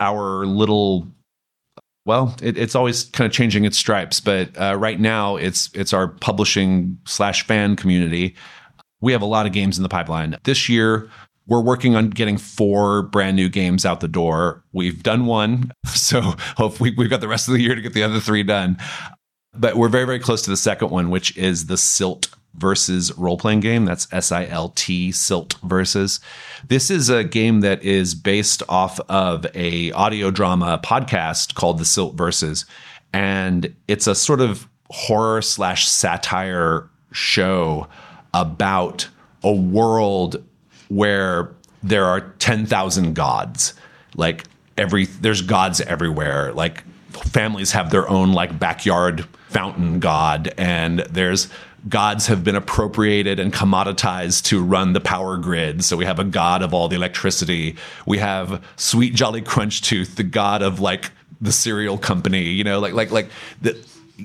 our 0.00 0.46
little. 0.46 1.06
Well, 2.06 2.36
it, 2.42 2.58
it's 2.58 2.74
always 2.74 3.04
kind 3.04 3.26
of 3.26 3.32
changing 3.32 3.64
its 3.64 3.78
stripes, 3.78 4.20
but 4.20 4.50
uh, 4.60 4.76
right 4.78 5.00
now 5.00 5.36
it's 5.36 5.70
it's 5.74 5.92
our 5.92 6.08
publishing 6.08 6.98
slash 7.06 7.46
fan 7.46 7.76
community. 7.76 8.34
We 9.00 9.12
have 9.12 9.22
a 9.22 9.26
lot 9.26 9.46
of 9.46 9.52
games 9.52 9.78
in 9.78 9.82
the 9.82 9.88
pipeline 9.88 10.36
this 10.44 10.68
year. 10.68 11.10
We're 11.46 11.60
working 11.60 11.94
on 11.94 12.10
getting 12.10 12.38
four 12.38 13.02
brand 13.02 13.36
new 13.36 13.48
games 13.48 13.84
out 13.84 14.00
the 14.00 14.08
door. 14.08 14.64
We've 14.72 15.02
done 15.02 15.26
one, 15.26 15.72
so 15.86 16.20
hopefully 16.56 16.92
we've 16.96 17.10
got 17.10 17.20
the 17.20 17.28
rest 17.28 17.48
of 17.48 17.54
the 17.54 17.60
year 17.60 17.74
to 17.74 17.80
get 17.80 17.94
the 17.94 18.02
other 18.02 18.20
three 18.20 18.42
done. 18.42 18.78
But 19.56 19.76
we're 19.76 19.88
very, 19.88 20.04
very 20.04 20.18
close 20.18 20.42
to 20.42 20.50
the 20.50 20.56
second 20.56 20.90
one, 20.90 21.10
which 21.10 21.36
is 21.36 21.66
the 21.66 21.76
Silt 21.76 22.28
Verses 22.56 23.16
role 23.18 23.36
playing 23.36 23.60
game. 23.60 23.84
That's 23.84 24.06
S 24.12 24.30
I 24.32 24.46
L 24.46 24.70
T, 24.70 25.10
Silt 25.12 25.56
Verses. 25.62 26.20
This 26.68 26.90
is 26.90 27.08
a 27.08 27.24
game 27.24 27.60
that 27.60 27.82
is 27.82 28.14
based 28.14 28.62
off 28.68 29.00
of 29.08 29.46
a 29.54 29.92
audio 29.92 30.30
drama 30.30 30.80
podcast 30.82 31.54
called 31.54 31.78
The 31.78 31.84
Silt 31.84 32.14
Verses, 32.14 32.64
and 33.12 33.74
it's 33.88 34.06
a 34.06 34.14
sort 34.14 34.40
of 34.40 34.68
horror 34.90 35.42
slash 35.42 35.88
satire 35.88 36.88
show 37.12 37.88
about 38.32 39.08
a 39.42 39.52
world 39.52 40.42
where 40.88 41.50
there 41.82 42.04
are 42.04 42.20
10,000 42.38 43.14
gods. 43.14 43.74
Like 44.16 44.44
every 44.76 45.06
there's 45.06 45.42
gods 45.42 45.80
everywhere. 45.82 46.52
Like 46.52 46.84
families 47.10 47.72
have 47.72 47.90
their 47.90 48.08
own 48.08 48.32
like 48.32 48.58
backyard 48.58 49.24
fountain 49.48 50.00
god 50.00 50.52
and 50.58 51.00
there's 51.10 51.48
gods 51.88 52.26
have 52.26 52.42
been 52.44 52.56
appropriated 52.56 53.38
and 53.38 53.52
commoditized 53.52 54.44
to 54.44 54.62
run 54.62 54.92
the 54.92 55.00
power 55.00 55.36
grid. 55.36 55.84
So 55.84 55.96
we 55.96 56.04
have 56.04 56.18
a 56.18 56.24
god 56.24 56.62
of 56.62 56.72
all 56.72 56.88
the 56.88 56.96
electricity. 56.96 57.76
We 58.06 58.18
have 58.18 58.64
Sweet 58.76 59.14
Jolly 59.14 59.42
Crunch 59.42 59.82
Tooth, 59.82 60.16
the 60.16 60.22
god 60.22 60.62
of 60.62 60.80
like 60.80 61.10
the 61.40 61.52
cereal 61.52 61.98
company, 61.98 62.44
you 62.44 62.64
know, 62.64 62.80
like 62.80 62.94
like 62.94 63.10
like 63.10 63.28
the 63.60 63.76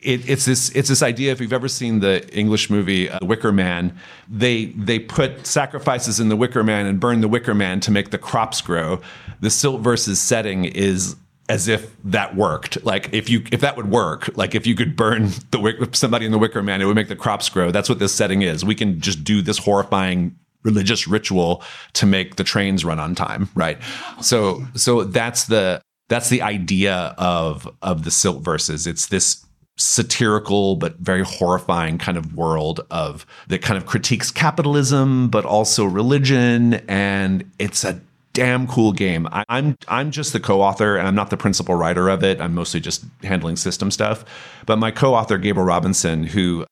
it, 0.03 0.29
it's 0.29 0.45
this 0.45 0.69
it's 0.75 0.89
this 0.89 1.01
idea. 1.01 1.31
If 1.31 1.41
you've 1.41 1.53
ever 1.53 1.67
seen 1.67 1.99
the 1.99 2.27
English 2.35 2.69
movie 2.69 3.09
uh, 3.09 3.19
Wicker 3.21 3.51
Man, 3.51 3.97
they 4.29 4.65
they 4.65 4.99
put 4.99 5.45
sacrifices 5.45 6.19
in 6.19 6.29
the 6.29 6.35
Wicker 6.35 6.63
Man 6.63 6.85
and 6.85 6.99
burn 6.99 7.21
the 7.21 7.27
Wicker 7.27 7.55
Man 7.55 7.79
to 7.81 7.91
make 7.91 8.11
the 8.11 8.17
crops 8.17 8.61
grow. 8.61 9.01
The 9.41 9.49
Silt 9.49 9.81
Verses 9.81 10.19
setting 10.21 10.65
is 10.65 11.15
as 11.49 11.67
if 11.67 11.95
that 12.03 12.35
worked. 12.35 12.83
Like 12.85 13.11
if 13.11 13.29
you 13.29 13.43
if 13.51 13.61
that 13.61 13.75
would 13.75 13.89
work, 13.89 14.29
like 14.37 14.55
if 14.55 14.65
you 14.65 14.75
could 14.75 14.95
burn 14.95 15.29
the 15.51 15.89
somebody 15.91 16.25
in 16.25 16.31
the 16.31 16.37
Wicker 16.37 16.61
Man, 16.61 16.81
it 16.81 16.85
would 16.85 16.95
make 16.95 17.09
the 17.09 17.15
crops 17.15 17.49
grow. 17.49 17.71
That's 17.71 17.89
what 17.89 17.99
this 17.99 18.13
setting 18.13 18.43
is. 18.43 18.63
We 18.63 18.75
can 18.75 19.01
just 19.01 19.23
do 19.23 19.41
this 19.41 19.57
horrifying 19.57 20.37
religious 20.63 21.07
ritual 21.07 21.63
to 21.93 22.05
make 22.05 22.35
the 22.35 22.43
trains 22.43 22.85
run 22.85 22.99
on 22.99 23.15
time, 23.15 23.49
right? 23.55 23.79
So 24.21 24.65
so 24.75 25.03
that's 25.03 25.45
the 25.45 25.81
that's 26.07 26.29
the 26.29 26.43
idea 26.43 27.15
of 27.17 27.67
of 27.81 28.03
the 28.03 28.11
Silt 28.11 28.43
verses. 28.43 28.85
It's 28.85 29.07
this 29.07 29.43
satirical 29.77 30.75
but 30.75 30.97
very 30.97 31.23
horrifying 31.23 31.97
kind 31.97 32.17
of 32.17 32.35
world 32.35 32.81
of 32.91 33.25
that 33.47 33.61
kind 33.61 33.77
of 33.77 33.85
critiques 33.85 34.29
capitalism 34.29 35.29
but 35.29 35.45
also 35.45 35.85
religion 35.85 36.73
and 36.89 37.49
it's 37.59 37.85
a 37.85 38.01
damn 38.39 38.67
cool 38.67 38.93
game. 38.93 39.27
I, 39.33 39.43
am 39.49 39.77
I'm 39.89 40.11
just 40.11 40.31
the 40.31 40.39
co-author 40.39 40.95
and 40.95 41.05
I'm 41.05 41.13
not 41.13 41.29
the 41.29 41.35
principal 41.35 41.75
writer 41.75 42.07
of 42.07 42.23
it. 42.23 42.39
I'm 42.39 42.55
mostly 42.55 42.79
just 42.79 43.03
handling 43.21 43.57
system 43.57 43.91
stuff. 43.91 44.23
But 44.65 44.77
my 44.77 44.91
co-author 44.91 45.37
Gabriel 45.37 45.65
Robinson, 45.65 46.23
who 46.23 46.65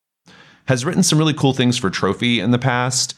has 0.68 0.86
written 0.86 1.04
some 1.04 1.20
really 1.20 1.34
cool 1.34 1.52
things 1.52 1.78
for 1.78 1.90
Trophy 1.90 2.40
in 2.40 2.52
the 2.52 2.58
past, 2.58 3.16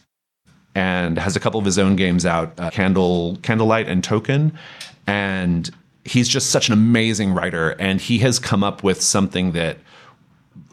and 0.73 1.19
has 1.19 1.35
a 1.35 1.39
couple 1.39 1.59
of 1.59 1.65
his 1.65 1.77
own 1.77 1.95
games 1.95 2.25
out, 2.25 2.59
uh, 2.59 2.71
Candle 2.71 3.37
Candlelight 3.43 3.87
and 3.87 4.03
Token, 4.03 4.57
and 5.05 5.69
he's 6.03 6.27
just 6.27 6.49
such 6.49 6.69
an 6.69 6.73
amazing 6.73 7.33
writer, 7.33 7.75
and 7.79 8.01
he 8.01 8.17
has 8.19 8.39
come 8.39 8.63
up 8.63 8.81
with 8.81 8.99
something 8.99 9.51
that 9.51 9.77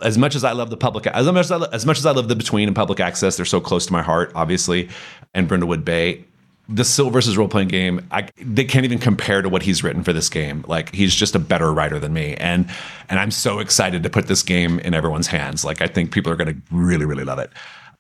as 0.00 0.16
much 0.16 0.35
as 0.35 0.45
I 0.45 0.52
love 0.52 0.71
the 0.71 0.78
public, 0.78 1.06
as 1.09 1.26
much 1.26 1.45
as 1.45 1.52
I, 1.52 1.64
as 1.75 1.85
much 1.85 1.99
as 1.99 2.06
I 2.06 2.12
love 2.12 2.28
the 2.28 2.37
between 2.37 2.68
and 2.68 2.76
public 2.76 3.00
access, 3.00 3.37
they're 3.37 3.45
so 3.45 3.61
close 3.61 3.85
to 3.85 3.92
my 3.92 4.02
heart, 4.02 4.33
obviously, 4.35 4.88
and 5.35 5.47
Brindlewood 5.47 5.85
Bay 5.85 6.25
the 6.68 6.85
Silt 6.85 7.12
Verses 7.12 7.37
role 7.37 7.49
playing 7.49 7.68
game, 7.68 8.06
I, 8.11 8.28
they 8.37 8.64
can't 8.64 8.85
even 8.85 8.99
compare 8.99 9.42
to 9.42 9.49
what 9.49 9.62
he's 9.62 9.85
written 9.85 10.02
for 10.02 10.12
this 10.12 10.28
game. 10.28 10.64
Like 10.66 10.94
he's 10.94 11.14
just 11.14 11.35
a 11.35 11.38
better 11.38 11.73
writer 11.73 11.99
than 11.99 12.12
me, 12.12 12.35
and 12.35 12.68
and 13.08 13.20
I'm 13.20 13.30
so 13.30 13.58
excited 13.61 14.02
to 14.02 14.11
put 14.11 14.26
this 14.26 14.42
game 14.42 14.78
in 14.80 14.94
everyone's 14.94 15.28
hands. 15.28 15.64
Like 15.64 15.80
I 15.80 15.87
think 15.87 16.12
people 16.12 16.32
are 16.32 16.37
going 16.37 16.54
to 16.54 16.62
really 16.73 17.04
really 17.04 17.25
love 17.25 17.38
it. 17.38 17.50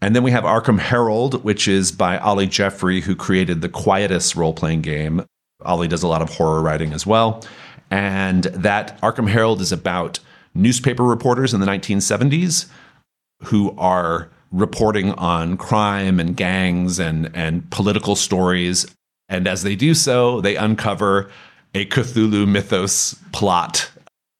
And 0.02 0.14
then 0.14 0.22
we 0.22 0.30
have 0.30 0.44
Arkham 0.44 0.78
Herald, 0.78 1.42
which 1.42 1.68
is 1.68 1.90
by 1.90 2.18
Ollie 2.18 2.46
Jeffrey, 2.46 3.00
who 3.00 3.16
created 3.16 3.62
the 3.62 3.68
Quietus 3.68 4.36
role 4.36 4.52
playing 4.52 4.82
game. 4.82 5.24
Ollie 5.64 5.88
does 5.88 6.02
a 6.02 6.08
lot 6.08 6.20
of 6.20 6.30
horror 6.34 6.60
writing 6.60 6.92
as 6.92 7.06
well, 7.06 7.44
and 7.90 8.44
that 8.44 9.00
Arkham 9.00 9.28
Herald 9.28 9.60
is 9.60 9.72
about 9.72 10.18
newspaper 10.54 11.04
reporters 11.04 11.54
in 11.54 11.60
the 11.60 11.66
1970s 11.66 12.66
who 13.44 13.74
are 13.78 14.30
reporting 14.52 15.12
on 15.12 15.56
crime 15.56 16.20
and 16.20 16.36
gangs 16.36 16.98
and 16.98 17.30
and 17.34 17.68
political 17.70 18.16
stories. 18.16 18.86
And 19.28 19.48
as 19.48 19.62
they 19.62 19.74
do 19.74 19.94
so, 19.94 20.40
they 20.40 20.56
uncover 20.56 21.30
a 21.74 21.84
Cthulhu 21.86 22.46
mythos 22.48 23.14
plot 23.32 23.90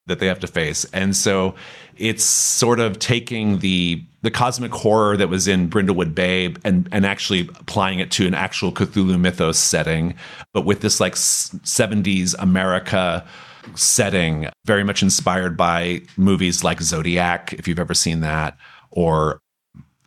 that 0.06 0.20
they 0.20 0.26
have 0.26 0.40
to 0.40 0.46
face. 0.46 0.84
And 0.92 1.16
so 1.16 1.54
it's 1.96 2.24
sort 2.24 2.80
of 2.80 2.98
taking 2.98 3.58
the 3.58 4.04
the 4.22 4.30
cosmic 4.30 4.72
horror 4.72 5.16
that 5.16 5.28
was 5.28 5.46
in 5.46 5.68
Brindlewood 5.68 6.14
Bay 6.14 6.54
and 6.64 6.88
and 6.92 7.06
actually 7.06 7.42
applying 7.60 7.98
it 8.00 8.10
to 8.12 8.26
an 8.26 8.34
actual 8.34 8.72
Cthulhu 8.72 9.18
mythos 9.20 9.58
setting, 9.58 10.14
but 10.52 10.64
with 10.64 10.80
this 10.80 11.00
like 11.00 11.14
70s 11.14 12.34
America 12.38 13.26
setting, 13.74 14.48
very 14.64 14.84
much 14.84 15.02
inspired 15.02 15.56
by 15.56 16.02
movies 16.16 16.62
like 16.62 16.80
Zodiac, 16.80 17.52
if 17.54 17.66
you've 17.66 17.78
ever 17.78 17.94
seen 17.94 18.20
that, 18.20 18.56
or 18.90 19.40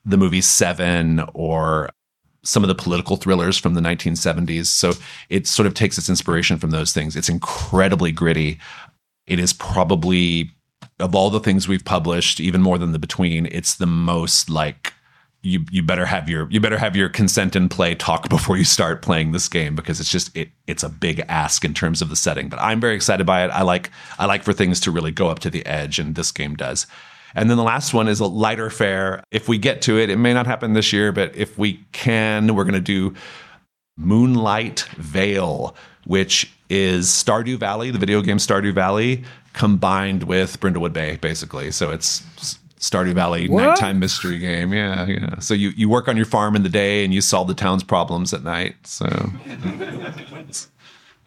the 0.10 0.18
movie 0.18 0.42
Seven 0.42 1.24
or 1.34 1.90
some 2.44 2.64
of 2.64 2.68
the 2.68 2.76
political 2.76 3.18
thrillers 3.18 3.58
from 3.58 3.74
the 3.74 3.82
1970s. 3.82 4.68
So 4.68 4.94
it 5.30 5.46
sort 5.46 5.68
of 5.68 5.74
takes 5.74 5.98
its 5.98 6.10
inspiration 6.10 6.58
from 6.58 6.72
those 6.72 6.94
things. 6.94 7.16
It's 7.16 7.30
incredibly 7.30 8.12
gritty. 8.12 8.60
It 9.28 9.40
is 9.40 9.54
probably 9.54 10.52
of 11.00 11.16
all 11.16 11.30
the 11.30 11.40
things 11.40 11.68
we've 11.68 11.86
published, 11.86 12.40
even 12.40 12.62
more 12.62 12.78
than 12.78 12.92
the 12.92 13.00
Between, 13.00 13.48
it's 13.48 13.76
the 13.76 13.88
most 13.88 14.50
like 14.50 14.94
you 15.42 15.64
you 15.72 15.82
better 15.82 16.06
have 16.06 16.28
your 16.28 16.50
you 16.52 16.60
better 16.60 16.78
have 16.78 16.98
your 16.98 17.08
consent 17.08 17.56
and 17.56 17.72
play 17.72 17.96
talk 17.96 18.28
before 18.30 18.58
you 18.58 18.66
start 18.66 19.02
playing 19.02 19.32
this 19.32 19.48
game 19.48 19.76
because 19.76 20.00
it's 20.00 20.12
just 20.12 20.36
it 20.36 20.50
it's 20.68 20.84
a 20.84 20.90
big 20.90 21.24
ask 21.30 21.64
in 21.64 21.74
terms 21.74 22.02
of 22.02 22.10
the 22.10 22.16
setting. 22.16 22.50
But 22.50 22.60
I'm 22.60 22.82
very 22.82 22.96
excited 22.96 23.26
by 23.26 23.46
it. 23.46 23.50
I 23.50 23.62
like 23.62 23.92
I 24.18 24.26
like 24.26 24.44
for 24.44 24.54
things 24.54 24.80
to 24.82 24.92
really 24.92 25.12
go 25.12 25.30
up 25.30 25.40
to 25.40 25.50
the 25.50 25.66
edge, 25.66 26.00
and 26.00 26.16
this 26.16 26.32
game 26.32 26.56
does. 26.56 26.86
And 27.36 27.50
then 27.50 27.58
the 27.58 27.64
last 27.64 27.94
one 27.94 28.08
is 28.08 28.20
a 28.20 28.26
lighter 28.26 28.70
fare. 28.70 29.24
If 29.32 29.48
we 29.48 29.58
get 29.58 29.82
to 29.84 29.98
it, 29.98 30.10
it 30.10 30.18
may 30.18 30.34
not 30.34 30.48
happen 30.48 30.74
this 30.74 30.92
year, 30.92 31.12
but 31.12 31.36
if 31.36 31.58
we 31.58 31.86
can, 31.92 32.56
we're 32.56 32.64
going 32.64 32.74
to 32.74 32.80
do 32.80 33.14
Moonlight 33.98 34.82
Vale, 34.98 35.76
which 36.06 36.52
is 36.70 37.08
Stardew 37.08 37.58
Valley, 37.58 37.92
the 37.92 38.00
video 38.00 38.22
game 38.22 38.38
Stardew 38.38 38.74
Valley, 38.74 39.24
combined 39.54 40.24
with 40.24 40.60
Brindlewood 40.60 40.94
Bay, 40.94 41.18
basically. 41.18 41.72
So 41.72 41.92
it's 41.92 42.24
Stardew 42.80 43.14
Valley 43.14 43.50
what? 43.50 43.64
nighttime 43.64 44.00
mystery 44.00 44.40
game. 44.40 44.74
Yeah, 44.74 45.06
yeah. 45.06 45.40
So 45.40 45.54
you, 45.54 45.70
you 45.76 45.90
work 45.90 46.08
on 46.08 46.16
your 46.16 46.26
farm 46.26 46.56
in 46.56 46.64
the 46.64 46.70
day 46.70 47.04
and 47.04 47.14
you 47.14 47.22
solve 47.22 47.48
the 47.48 47.54
town's 47.54 47.84
problems 47.84 48.34
at 48.34 48.44
night. 48.44 48.76
So 48.88 49.06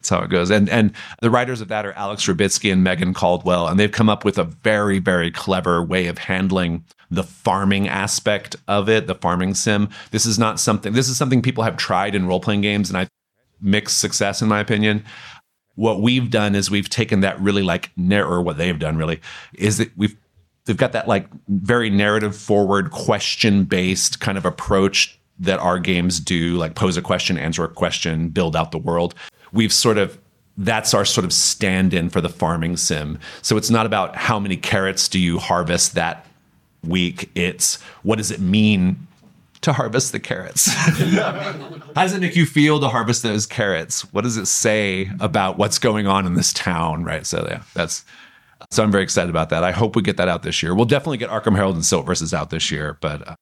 that's 0.02 0.10
how 0.10 0.24
it 0.24 0.30
goes. 0.30 0.50
And 0.50 0.68
and 0.68 0.92
the 1.20 1.30
writers 1.30 1.60
of 1.60 1.68
that 1.68 1.86
are 1.86 1.92
Alex 1.92 2.26
Rubitsky 2.26 2.72
and 2.72 2.82
Megan 2.82 3.14
Caldwell, 3.14 3.68
and 3.68 3.78
they've 3.78 3.92
come 3.92 4.08
up 4.08 4.24
with 4.24 4.36
a 4.36 4.44
very 4.44 4.98
very 4.98 5.30
clever 5.30 5.82
way 5.82 6.08
of 6.08 6.18
handling 6.18 6.84
the 7.08 7.22
farming 7.22 7.88
aspect 7.88 8.56
of 8.66 8.88
it, 8.88 9.06
the 9.06 9.14
farming 9.14 9.54
sim. 9.54 9.88
This 10.10 10.26
is 10.26 10.40
not 10.40 10.58
something. 10.58 10.92
This 10.92 11.08
is 11.08 11.16
something 11.16 11.40
people 11.40 11.62
have 11.62 11.76
tried 11.76 12.16
in 12.16 12.26
role 12.26 12.40
playing 12.40 12.62
games, 12.62 12.90
and 12.90 12.98
I 12.98 13.06
mixed 13.60 14.00
success 14.00 14.42
in 14.42 14.48
my 14.48 14.58
opinion. 14.58 15.04
What 15.76 16.02
we've 16.02 16.30
done 16.30 16.56
is 16.56 16.70
we've 16.70 16.90
taken 16.90 17.20
that 17.20 17.40
really 17.40 17.62
like 17.62 17.92
or 17.96 18.42
what 18.42 18.58
they've 18.58 18.78
done 18.78 18.96
really 18.96 19.20
is 19.54 19.78
that 19.78 19.96
we've 19.96 20.16
they've 20.64 20.76
got 20.76 20.92
that 20.92 21.06
like 21.06 21.28
very 21.48 21.90
narrative 21.90 22.36
forward 22.36 22.90
question 22.90 23.64
based 23.64 24.20
kind 24.20 24.36
of 24.36 24.44
approach 24.44 25.18
that 25.38 25.58
our 25.60 25.78
games 25.78 26.20
do 26.20 26.56
like 26.56 26.74
pose 26.74 26.96
a 26.96 27.02
question 27.02 27.38
answer 27.38 27.64
a 27.64 27.68
question 27.68 28.28
build 28.28 28.54
out 28.54 28.70
the 28.70 28.78
world 28.78 29.14
we've 29.52 29.72
sort 29.72 29.98
of 29.98 30.18
that's 30.58 30.92
our 30.92 31.04
sort 31.04 31.24
of 31.24 31.32
stand-in 31.32 32.10
for 32.10 32.20
the 32.20 32.28
farming 32.28 32.76
sim. 32.76 33.18
So 33.40 33.56
it's 33.56 33.70
not 33.70 33.86
about 33.86 34.16
how 34.16 34.38
many 34.38 34.56
carrots 34.56 35.08
do 35.08 35.18
you 35.18 35.38
harvest 35.38 35.94
that 35.94 36.26
week. 36.86 37.30
It's 37.34 37.80
what 38.02 38.16
does 38.16 38.30
it 38.30 38.40
mean 38.40 39.06
to 39.62 39.72
harvest 39.72 40.12
the 40.12 40.20
carrots? 40.20 40.66
how 40.74 41.82
does 41.94 42.12
it 42.12 42.20
make 42.20 42.36
you 42.36 42.44
feel 42.44 42.80
to 42.80 42.88
harvest 42.88 43.22
those 43.22 43.46
carrots? 43.46 44.02
What 44.12 44.22
does 44.24 44.36
it 44.36 44.46
say 44.46 45.10
about 45.20 45.56
what's 45.56 45.78
going 45.78 46.06
on 46.06 46.26
in 46.26 46.34
this 46.34 46.52
town? 46.52 47.04
Right. 47.04 47.26
So 47.26 47.46
yeah, 47.48 47.62
that's 47.74 48.04
so 48.70 48.82
I'm 48.82 48.92
very 48.92 49.04
excited 49.04 49.30
about 49.30 49.50
that. 49.50 49.64
I 49.64 49.72
hope 49.72 49.96
we 49.96 50.02
get 50.02 50.16
that 50.18 50.28
out 50.28 50.42
this 50.42 50.62
year. 50.62 50.74
We'll 50.74 50.84
definitely 50.84 51.18
get 51.18 51.30
Arkham 51.30 51.56
Herald 51.56 51.74
and 51.74 51.84
Silt 51.84 52.06
Verses 52.06 52.32
out 52.32 52.50
this 52.50 52.70
year, 52.70 52.96
but 53.00 53.26
uh, 53.26 53.34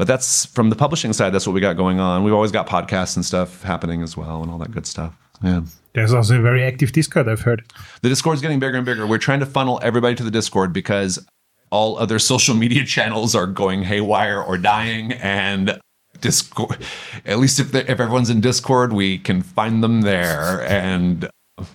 but 0.00 0.06
that's 0.06 0.46
from 0.46 0.70
the 0.70 0.76
publishing 0.76 1.12
side. 1.12 1.28
That's 1.28 1.46
what 1.46 1.52
we 1.52 1.60
got 1.60 1.76
going 1.76 2.00
on. 2.00 2.24
We've 2.24 2.32
always 2.32 2.50
got 2.50 2.66
podcasts 2.66 3.16
and 3.16 3.22
stuff 3.22 3.62
happening 3.62 4.02
as 4.02 4.16
well, 4.16 4.40
and 4.42 4.50
all 4.50 4.56
that 4.56 4.70
good 4.70 4.86
stuff. 4.86 5.14
Yeah. 5.44 5.60
There's 5.92 6.14
also 6.14 6.38
a 6.38 6.40
very 6.40 6.64
active 6.64 6.92
Discord, 6.92 7.28
I've 7.28 7.42
heard. 7.42 7.70
The 8.00 8.08
Discord's 8.08 8.40
getting 8.40 8.58
bigger 8.58 8.78
and 8.78 8.86
bigger. 8.86 9.06
We're 9.06 9.18
trying 9.18 9.40
to 9.40 9.46
funnel 9.46 9.78
everybody 9.82 10.14
to 10.14 10.22
the 10.22 10.30
Discord 10.30 10.72
because 10.72 11.22
all 11.68 11.98
other 11.98 12.18
social 12.32 12.54
media 12.54 12.82
channels 12.86 13.34
are 13.34 13.46
going 13.46 13.82
haywire 13.82 14.40
or 14.40 14.56
dying. 14.56 15.12
And 15.12 15.78
Discord, 16.22 16.78
at 17.26 17.38
least 17.38 17.60
if, 17.60 17.74
if 17.74 18.00
everyone's 18.00 18.30
in 18.30 18.40
Discord, 18.40 18.94
we 18.94 19.18
can 19.18 19.42
find 19.42 19.84
them 19.84 20.00
there. 20.00 20.66
And 20.66 21.28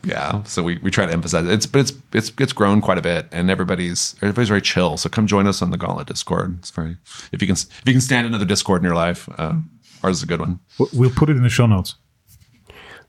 yeah, 0.03 0.43
so 0.43 0.63
we, 0.63 0.77
we 0.79 0.91
try 0.91 1.05
to 1.05 1.11
emphasize 1.11 1.45
it. 1.45 1.51
It's 1.51 1.65
but 1.65 1.81
it's 1.81 1.93
it's 2.13 2.31
it's 2.39 2.53
grown 2.53 2.81
quite 2.81 2.97
a 2.97 3.01
bit, 3.01 3.27
and 3.31 3.49
everybody's 3.49 4.15
everybody's 4.21 4.49
very 4.49 4.61
chill. 4.61 4.97
So 4.97 5.09
come 5.09 5.27
join 5.27 5.47
us 5.47 5.61
on 5.61 5.71
the 5.71 5.77
Gauntlet 5.77 6.07
Discord. 6.07 6.57
It's 6.59 6.71
very 6.71 6.97
if 7.31 7.41
you 7.41 7.47
can 7.47 7.55
if 7.55 7.83
you 7.85 7.93
can 7.93 8.01
stand 8.01 8.27
another 8.27 8.45
Discord 8.45 8.81
in 8.81 8.85
your 8.85 8.95
life, 8.95 9.29
uh, 9.37 9.55
ours 10.03 10.17
is 10.17 10.23
a 10.23 10.27
good 10.27 10.39
one. 10.39 10.59
We'll 10.93 11.11
put 11.11 11.29
it 11.29 11.37
in 11.37 11.43
the 11.43 11.49
show 11.49 11.65
notes. 11.65 11.95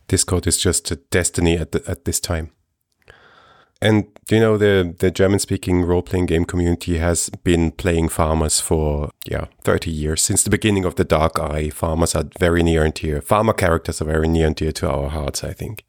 Discord 0.08 0.46
is 0.46 0.58
just 0.58 0.90
a 0.90 0.96
destiny 0.96 1.56
at 1.58 1.72
the, 1.72 1.82
at 1.88 2.04
this 2.04 2.20
time. 2.20 2.50
And 3.82 4.06
you 4.30 4.40
know 4.40 4.56
the 4.56 4.94
the 4.98 5.10
German 5.10 5.38
speaking 5.38 5.82
role 5.82 6.02
playing 6.02 6.26
game 6.26 6.46
community 6.46 6.96
has 6.98 7.28
been 7.44 7.72
playing 7.72 8.08
farmers 8.08 8.58
for 8.60 9.10
yeah 9.30 9.46
30 9.64 9.90
years 9.90 10.22
since 10.22 10.42
the 10.42 10.50
beginning 10.50 10.86
of 10.86 10.94
the 10.94 11.04
Dark 11.04 11.38
Eye. 11.38 11.68
Farmers 11.68 12.14
are 12.14 12.24
very 12.38 12.62
near 12.62 12.84
and 12.84 12.94
dear. 12.94 13.20
Farmer 13.20 13.52
characters 13.52 14.00
are 14.00 14.06
very 14.06 14.28
near 14.28 14.46
and 14.46 14.56
dear 14.56 14.72
to 14.72 14.90
our 14.90 15.10
hearts. 15.10 15.44
I 15.44 15.52
think. 15.52 15.84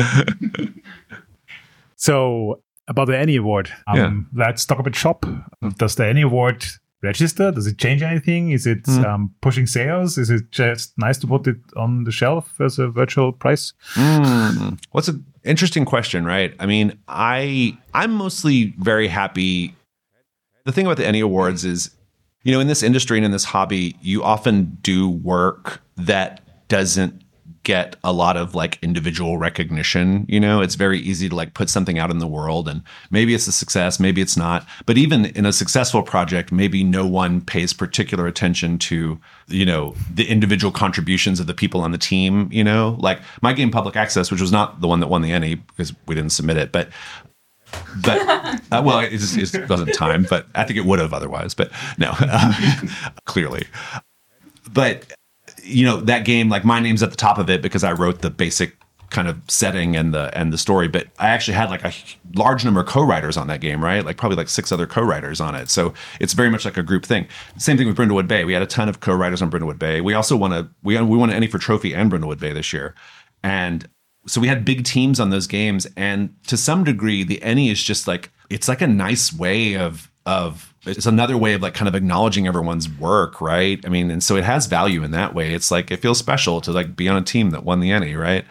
so 1.96 2.62
about 2.88 3.06
the 3.06 3.16
ENnie 3.16 3.36
Award, 3.36 3.70
um, 3.86 3.96
yeah. 3.96 4.44
let's 4.46 4.64
talk 4.64 4.78
about 4.78 4.94
shop. 4.94 5.24
Does 5.78 5.94
the 5.94 6.06
ENnie 6.06 6.22
Award 6.22 6.64
register? 7.02 7.50
Does 7.50 7.66
it 7.66 7.78
change 7.78 8.02
anything? 8.02 8.50
Is 8.50 8.66
it 8.66 8.82
mm. 8.84 9.04
um, 9.04 9.34
pushing 9.40 9.66
sales? 9.66 10.18
Is 10.18 10.30
it 10.30 10.50
just 10.50 10.92
nice 10.98 11.18
to 11.18 11.26
put 11.26 11.46
it 11.46 11.56
on 11.76 12.04
the 12.04 12.12
shelf 12.12 12.60
as 12.60 12.78
a 12.78 12.88
virtual 12.88 13.32
price? 13.32 13.72
Mm. 13.94 14.78
What's 14.90 15.08
an 15.08 15.24
interesting 15.44 15.84
question, 15.84 16.24
right? 16.24 16.54
I 16.58 16.66
mean, 16.66 16.98
I 17.08 17.76
I'm 17.94 18.12
mostly 18.12 18.74
very 18.78 19.08
happy. 19.08 19.74
The 20.64 20.72
thing 20.72 20.86
about 20.86 20.98
the 20.98 21.06
ENnie 21.06 21.20
Awards 21.20 21.64
is, 21.64 21.90
you 22.42 22.52
know, 22.52 22.60
in 22.60 22.66
this 22.66 22.82
industry 22.82 23.18
and 23.18 23.24
in 23.24 23.32
this 23.32 23.44
hobby, 23.44 23.96
you 24.02 24.22
often 24.22 24.78
do 24.82 25.08
work 25.08 25.80
that 25.96 26.40
doesn't 26.68 27.22
get 27.62 27.96
a 28.02 28.12
lot 28.12 28.36
of 28.36 28.54
like 28.54 28.78
individual 28.82 29.38
recognition. 29.38 30.24
You 30.28 30.40
know, 30.40 30.60
it's 30.60 30.76
very 30.76 30.98
easy 30.98 31.28
to 31.28 31.34
like 31.34 31.54
put 31.54 31.68
something 31.68 31.98
out 31.98 32.10
in 32.10 32.18
the 32.18 32.26
world 32.26 32.68
and 32.68 32.82
maybe 33.10 33.34
it's 33.34 33.46
a 33.46 33.52
success, 33.52 34.00
maybe 34.00 34.20
it's 34.20 34.36
not. 34.36 34.66
But 34.86 34.96
even 34.96 35.26
in 35.26 35.44
a 35.44 35.52
successful 35.52 36.02
project, 36.02 36.52
maybe 36.52 36.82
no 36.82 37.06
one 37.06 37.40
pays 37.40 37.72
particular 37.72 38.26
attention 38.26 38.78
to, 38.78 39.20
you 39.48 39.66
know, 39.66 39.94
the 40.12 40.26
individual 40.28 40.72
contributions 40.72 41.38
of 41.38 41.46
the 41.46 41.54
people 41.54 41.82
on 41.82 41.92
the 41.92 41.98
team. 41.98 42.48
You 42.50 42.64
know, 42.64 42.96
like 42.98 43.20
my 43.42 43.52
game 43.52 43.70
Public 43.70 43.96
Access, 43.96 44.30
which 44.30 44.40
was 44.40 44.52
not 44.52 44.80
the 44.80 44.88
one 44.88 45.00
that 45.00 45.08
won 45.08 45.22
the 45.22 45.32
ENnie 45.32 45.56
because 45.56 45.94
we 46.06 46.14
didn't 46.14 46.32
submit 46.32 46.56
it, 46.56 46.72
but 46.72 46.88
but 48.02 48.18
uh, 48.72 48.82
well, 48.84 49.00
it, 49.00 49.10
just, 49.10 49.54
it 49.54 49.68
wasn't 49.68 49.94
time, 49.94 50.26
but 50.28 50.46
I 50.54 50.64
think 50.64 50.78
it 50.78 50.84
would 50.84 50.98
have 50.98 51.12
otherwise. 51.12 51.54
But 51.54 51.70
no, 51.98 52.12
uh, 52.18 52.86
clearly. 53.26 53.66
But 54.72 55.12
you 55.62 55.84
know 55.84 55.98
that 56.00 56.24
game, 56.24 56.48
like 56.48 56.64
my 56.64 56.80
name's 56.80 57.02
at 57.02 57.10
the 57.10 57.16
top 57.16 57.38
of 57.38 57.50
it 57.50 57.62
because 57.62 57.84
I 57.84 57.92
wrote 57.92 58.20
the 58.20 58.30
basic 58.30 58.76
kind 59.10 59.26
of 59.26 59.38
setting 59.48 59.96
and 59.96 60.14
the 60.14 60.36
and 60.38 60.52
the 60.52 60.58
story. 60.58 60.88
But 60.88 61.08
I 61.18 61.28
actually 61.28 61.54
had 61.54 61.68
like 61.68 61.84
a 61.84 61.92
large 62.34 62.64
number 62.64 62.80
of 62.80 62.86
co-writers 62.86 63.36
on 63.36 63.48
that 63.48 63.60
game, 63.60 63.82
right? 63.82 64.04
Like 64.04 64.16
probably 64.16 64.36
like 64.36 64.48
six 64.48 64.72
other 64.72 64.86
co-writers 64.86 65.40
on 65.40 65.54
it. 65.54 65.68
So 65.68 65.92
it's 66.20 66.32
very 66.32 66.50
much 66.50 66.64
like 66.64 66.76
a 66.76 66.82
group 66.82 67.04
thing. 67.04 67.26
Same 67.58 67.76
thing 67.76 67.86
with 67.86 67.96
Brindlewood 67.96 68.28
Bay. 68.28 68.44
We 68.44 68.52
had 68.52 68.62
a 68.62 68.66
ton 68.66 68.88
of 68.88 69.00
co-writers 69.00 69.42
on 69.42 69.50
Brindlewood 69.50 69.78
Bay. 69.78 70.00
We 70.00 70.14
also 70.14 70.36
won 70.36 70.52
a 70.52 70.70
we 70.82 71.00
we 71.00 71.16
won 71.16 71.30
an 71.30 71.36
ENnie 71.36 71.48
for 71.48 71.58
Trophy 71.58 71.94
and 71.94 72.10
Brindlewood 72.10 72.38
Bay 72.38 72.52
this 72.52 72.72
year, 72.72 72.94
and 73.42 73.88
so 74.26 74.40
we 74.40 74.48
had 74.48 74.64
big 74.64 74.84
teams 74.84 75.18
on 75.18 75.30
those 75.30 75.46
games 75.46 75.86
and 75.96 76.34
to 76.46 76.56
some 76.56 76.84
degree 76.84 77.24
the 77.24 77.42
ENnie 77.42 77.70
is 77.70 77.82
just 77.82 78.06
like 78.06 78.30
it's 78.50 78.68
like 78.68 78.82
a 78.82 78.86
nice 78.86 79.32
way 79.32 79.76
of 79.76 80.10
of 80.26 80.69
it's 80.86 81.06
another 81.06 81.36
way 81.36 81.54
of 81.54 81.62
like 81.62 81.74
kind 81.74 81.88
of 81.88 81.94
acknowledging 81.94 82.46
everyone's 82.46 82.88
work 82.88 83.40
right? 83.40 83.84
I 83.84 83.88
mean 83.88 84.10
and 84.10 84.22
so 84.22 84.36
it 84.36 84.44
has 84.44 84.66
value 84.66 85.02
in 85.02 85.10
that 85.12 85.34
way. 85.34 85.54
It's 85.54 85.70
like 85.70 85.90
it 85.90 85.98
feels 85.98 86.18
special 86.18 86.60
to 86.62 86.72
like 86.72 86.96
be 86.96 87.08
on 87.08 87.16
a 87.16 87.22
team 87.22 87.50
that 87.50 87.64
won 87.64 87.80
the 87.80 87.90
ENnie 87.90 88.14
right? 88.14 88.44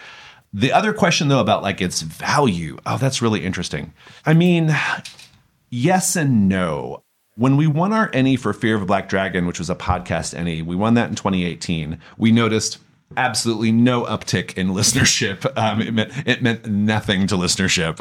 The 0.54 0.72
other 0.72 0.94
question 0.94 1.28
though 1.28 1.40
about 1.40 1.64
like 1.64 1.82
its 1.82 2.02
value. 2.02 2.78
Oh 2.86 2.98
that's 2.98 3.22
really 3.22 3.46
interesting. 3.46 3.94
I 4.26 4.34
mean 4.34 4.76
yes 5.70 6.16
and 6.16 6.48
no. 6.48 7.04
When 7.36 7.56
we 7.56 7.68
won 7.68 7.94
our 7.94 8.12
ENnie 8.14 8.36
for 8.36 8.52
fear 8.52 8.76
of 8.76 8.82
a 8.82 8.86
black 8.86 9.10
dragon 9.10 9.46
which 9.46 9.60
was 9.60 9.70
a 9.70 9.76
podcast 9.76 10.38
ENnie 10.38 10.62
we 10.62 10.76
won 10.76 10.94
that 10.96 11.10
in 11.10 11.16
2018 11.16 12.00
we 12.18 12.32
noticed 12.32 12.80
absolutely 13.18 13.72
no 13.72 14.04
uptick 14.04 14.58
in 14.58 14.68
listenership. 14.70 15.52
Um, 15.58 15.82
it 15.82 15.94
meant 15.94 16.12
it 16.28 16.42
meant 16.42 16.66
nothing 16.68 17.28
to 17.28 17.36
listenership. 17.36 18.00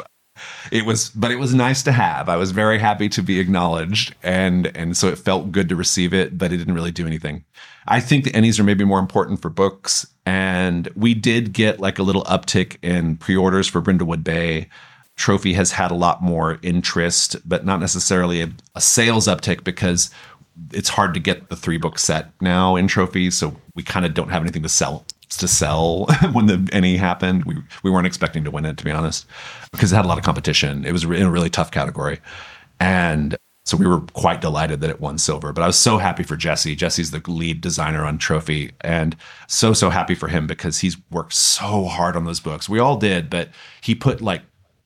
It 0.71 0.85
was, 0.85 1.09
but 1.09 1.31
it 1.31 1.37
was 1.37 1.53
nice 1.53 1.83
to 1.83 1.91
have. 1.91 2.29
I 2.29 2.35
was 2.35 2.51
very 2.51 2.79
happy 2.79 3.09
to 3.09 3.21
be 3.21 3.39
acknowledged, 3.39 4.15
and 4.23 4.67
and 4.75 4.95
so 4.95 5.07
it 5.07 5.17
felt 5.17 5.51
good 5.51 5.69
to 5.69 5.75
receive 5.75 6.13
it. 6.13 6.37
But 6.37 6.51
it 6.53 6.57
didn't 6.57 6.73
really 6.73 6.91
do 6.91 7.07
anything. 7.07 7.45
I 7.87 7.99
think 7.99 8.23
the 8.23 8.31
ENnies 8.31 8.59
are 8.59 8.63
maybe 8.63 8.83
more 8.83 8.99
important 8.99 9.41
for 9.41 9.49
books, 9.49 10.05
and 10.25 10.87
we 10.95 11.13
did 11.13 11.53
get 11.53 11.79
like 11.79 11.99
a 11.99 12.03
little 12.03 12.23
uptick 12.25 12.77
in 12.81 13.17
pre-orders 13.17 13.67
for 13.67 13.81
Brindlewood 13.81 14.23
Bay. 14.23 14.69
Trophy 15.15 15.53
has 15.53 15.73
had 15.73 15.91
a 15.91 15.95
lot 15.95 16.21
more 16.21 16.59
interest, 16.61 17.35
but 17.47 17.65
not 17.65 17.79
necessarily 17.81 18.41
a, 18.41 18.49
a 18.75 18.79
sales 18.79 19.27
uptick 19.27 19.63
because 19.63 20.09
it's 20.71 20.89
hard 20.89 21.13
to 21.13 21.19
get 21.19 21.49
the 21.49 21.55
three 21.55 21.77
book 21.77 21.99
set 21.99 22.31
now 22.41 22.75
in 22.75 22.87
trophies, 22.87 23.35
so 23.35 23.55
we 23.75 23.83
kind 23.83 24.05
of 24.05 24.13
don't 24.13 24.29
have 24.29 24.41
anything 24.41 24.63
to 24.63 24.69
sell 24.69 25.05
to 25.37 25.47
sell 25.47 26.05
when 26.33 26.47
the 26.47 26.69
ENnie 26.73 26.97
happened. 26.97 27.45
We 27.45 27.55
we 27.83 27.91
weren't 27.91 28.07
expecting 28.07 28.43
to 28.43 28.51
win 28.51 28.65
it 28.65 28.77
to 28.77 28.83
be 28.83 28.91
honest, 28.91 29.25
because 29.71 29.91
it 29.91 29.95
had 29.95 30.05
a 30.05 30.07
lot 30.07 30.17
of 30.17 30.23
competition. 30.23 30.85
It 30.85 30.91
was 30.91 31.03
in 31.03 31.23
a 31.23 31.31
really 31.31 31.49
tough 31.49 31.71
category, 31.71 32.19
and 32.79 33.37
so 33.65 33.77
we 33.77 33.85
were 33.85 34.01
quite 34.01 34.41
delighted 34.41 34.81
that 34.81 34.89
it 34.89 34.99
won 34.99 35.17
silver. 35.17 35.53
But 35.53 35.63
I 35.63 35.67
was 35.67 35.77
so 35.77 35.99
happy 35.99 36.23
for 36.23 36.35
Jesse. 36.35 36.75
Jesse's 36.75 37.11
the 37.11 37.21
lead 37.27 37.61
designer 37.61 38.03
on 38.03 38.17
Trophy, 38.17 38.71
and 38.81 39.15
so 39.47 39.73
so 39.73 39.89
happy 39.89 40.15
for 40.15 40.27
him 40.27 40.47
because 40.47 40.79
he's 40.79 40.97
worked 41.11 41.33
so 41.33 41.85
hard 41.85 42.15
on 42.15 42.25
those 42.25 42.39
books. 42.39 42.67
We 42.67 42.79
all 42.79 42.97
did, 42.97 43.29
but 43.29 43.49
he 43.81 43.93
put 43.95 44.21
like 44.21 44.41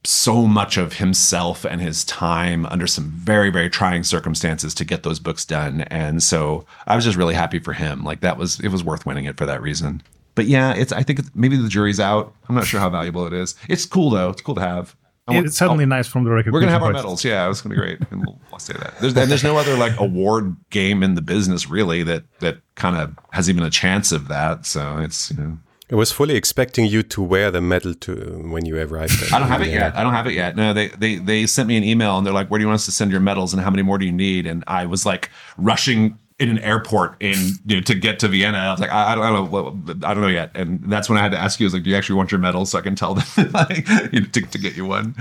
so 0.05 0.45
much 0.45 0.77
of 0.77 0.93
himself 0.93 1.63
and 1.63 1.79
his 1.79 2.03
time 2.03 2.65
under 2.65 2.85
some 2.85 3.09
very 3.11 3.49
very 3.49 3.69
trying 3.69 4.03
circumstances 4.03 4.73
to 4.73 4.83
get 4.83 5.03
those 5.03 5.17
books 5.17 5.45
done 5.45 5.81
and 5.81 6.21
so 6.21 6.65
i 6.87 6.95
was 6.95 7.05
just 7.05 7.17
really 7.17 7.33
happy 7.33 7.57
for 7.57 7.71
him 7.71 8.03
like 8.03 8.19
that 8.19 8.37
was 8.37 8.59
it 8.59 8.67
was 8.67 8.83
worth 8.83 9.05
winning 9.05 9.23
it 9.23 9.37
for 9.37 9.45
that 9.45 9.61
reason 9.61 10.01
but 10.35 10.45
yeah 10.45 10.73
it's 10.73 10.91
i 10.91 11.03
think 11.03 11.19
it's, 11.19 11.29
maybe 11.33 11.57
the 11.57 11.69
jury's 11.69 11.99
out 11.99 12.33
i'm 12.49 12.55
not 12.55 12.65
sure 12.65 12.79
how 12.79 12.89
valuable 12.89 13.25
it 13.25 13.33
is 13.33 13.55
it's 13.69 13.85
cool 13.85 14.09
though 14.09 14.29
it's 14.29 14.41
cool 14.41 14.55
to 14.55 14.61
have 14.61 14.95
want, 15.27 15.45
it's 15.45 15.57
certainly 15.57 15.83
I'll, 15.83 15.93
oh, 15.93 15.95
nice 15.95 16.07
from 16.07 16.25
the 16.25 16.31
recognition. 16.31 16.53
We're 16.53 16.59
gonna 16.59 16.71
have 16.73 16.83
our 16.83 16.91
medals. 16.91 17.23
Yeah, 17.23 17.49
it's 17.49 17.61
gonna 17.61 17.75
be 17.75 17.79
great, 17.79 17.99
and 18.11 18.25
we'll, 18.25 18.41
I'll 18.51 18.59
say 18.59 18.73
that. 18.73 18.99
There's 18.99 19.15
and 19.15 19.31
there's 19.31 19.43
no 19.43 19.57
other 19.57 19.77
like 19.77 19.97
award 19.97 20.55
game 20.69 21.01
in 21.01 21.15
the 21.15 21.21
business 21.21 21.69
really 21.69 22.03
that 22.03 22.23
that 22.39 22.57
kind 22.75 22.97
of 22.97 23.17
has 23.31 23.49
even 23.49 23.63
a 23.63 23.69
chance 23.69 24.11
of 24.11 24.27
that. 24.27 24.65
So 24.65 24.97
it's 24.97 25.31
you 25.31 25.37
know 25.37 25.57
I 25.91 25.95
was 25.95 26.11
fully 26.11 26.35
expecting 26.35 26.85
you 26.85 27.03
to 27.03 27.21
wear 27.21 27.51
the 27.51 27.61
medal 27.61 27.93
to 27.93 28.41
when 28.49 28.65
you 28.65 28.77
arrived. 28.77 29.31
I 29.31 29.37
don't 29.37 29.47
have 29.47 29.61
it 29.61 29.67
yet. 29.67 29.95
I 29.95 30.03
don't 30.03 30.13
have 30.13 30.27
it 30.27 30.33
yet. 30.33 30.55
No, 30.55 30.73
they, 30.73 30.87
they 30.87 31.15
they 31.15 31.45
sent 31.45 31.67
me 31.67 31.77
an 31.77 31.83
email 31.83 32.17
and 32.17 32.25
they're 32.25 32.33
like, 32.33 32.49
"Where 32.49 32.57
do 32.57 32.63
you 32.63 32.67
want 32.67 32.75
us 32.79 32.85
to 32.85 32.91
send 32.91 33.11
your 33.11 33.19
medals 33.19 33.53
and 33.53 33.61
how 33.61 33.69
many 33.69 33.83
more 33.83 33.97
do 33.97 34.05
you 34.05 34.11
need?" 34.11 34.47
And 34.47 34.63
I 34.65 34.85
was 34.87 35.05
like 35.05 35.29
rushing 35.57 36.17
in 36.39 36.49
an 36.49 36.59
airport 36.59 37.15
in 37.19 37.35
you 37.65 37.77
know 37.77 37.81
to 37.81 37.95
get 37.95 38.19
to 38.19 38.27
Vienna. 38.27 38.57
I 38.57 38.71
was 38.71 38.79
like, 38.79 38.91
I, 38.91 39.13
I 39.13 39.15
don't 39.15 39.51
know, 39.51 39.97
I 40.07 40.13
don't 40.13 40.21
know 40.21 40.27
yet. 40.27 40.51
And 40.55 40.81
that's 40.91 41.09
when 41.09 41.17
I 41.17 41.21
had 41.21 41.31
to 41.31 41.37
ask 41.37 41.59
you. 41.59 41.65
I 41.65 41.67
was 41.67 41.73
like, 41.73 41.83
"Do 41.83 41.89
you 41.89 41.95
actually 41.95 42.15
want 42.15 42.31
your 42.31 42.39
medal 42.39 42.65
so 42.65 42.77
I 42.77 42.81
can 42.81 42.95
tell 42.95 43.15
them 43.15 43.51
like, 43.53 43.87
you 44.11 44.21
know, 44.21 44.27
to, 44.27 44.41
to 44.41 44.57
get 44.57 44.75
you 44.75 44.85
one?" 44.85 45.15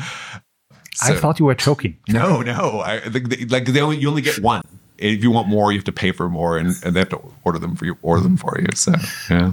So, 0.95 1.15
I 1.15 1.17
thought 1.17 1.39
you 1.39 1.47
were 1.47 1.55
joking. 1.55 1.97
No, 2.09 2.43
no. 2.43 2.81
I 2.81 3.01
they, 3.01 3.45
like 3.47 3.67
they 3.67 3.81
only 3.81 3.99
you 3.99 4.09
only 4.09 4.23
get 4.23 4.39
one. 4.41 4.63
If 4.99 5.23
you 5.23 5.31
want 5.31 5.49
more, 5.49 5.73
you 5.73 5.79
have 5.79 5.85
to 5.87 5.93
pay 5.93 6.13
for 6.13 6.29
more, 6.29 6.59
and, 6.59 6.77
and 6.85 6.95
they 6.95 7.01
have 7.01 7.09
to 7.09 7.21
order 7.45 7.59
them 7.59 7.77
for 7.77 7.87
you. 7.87 7.97
Order 8.03 8.23
them 8.23 8.37
for 8.37 8.59
you. 8.61 8.67
So 8.75 8.93
yeah. 9.31 9.53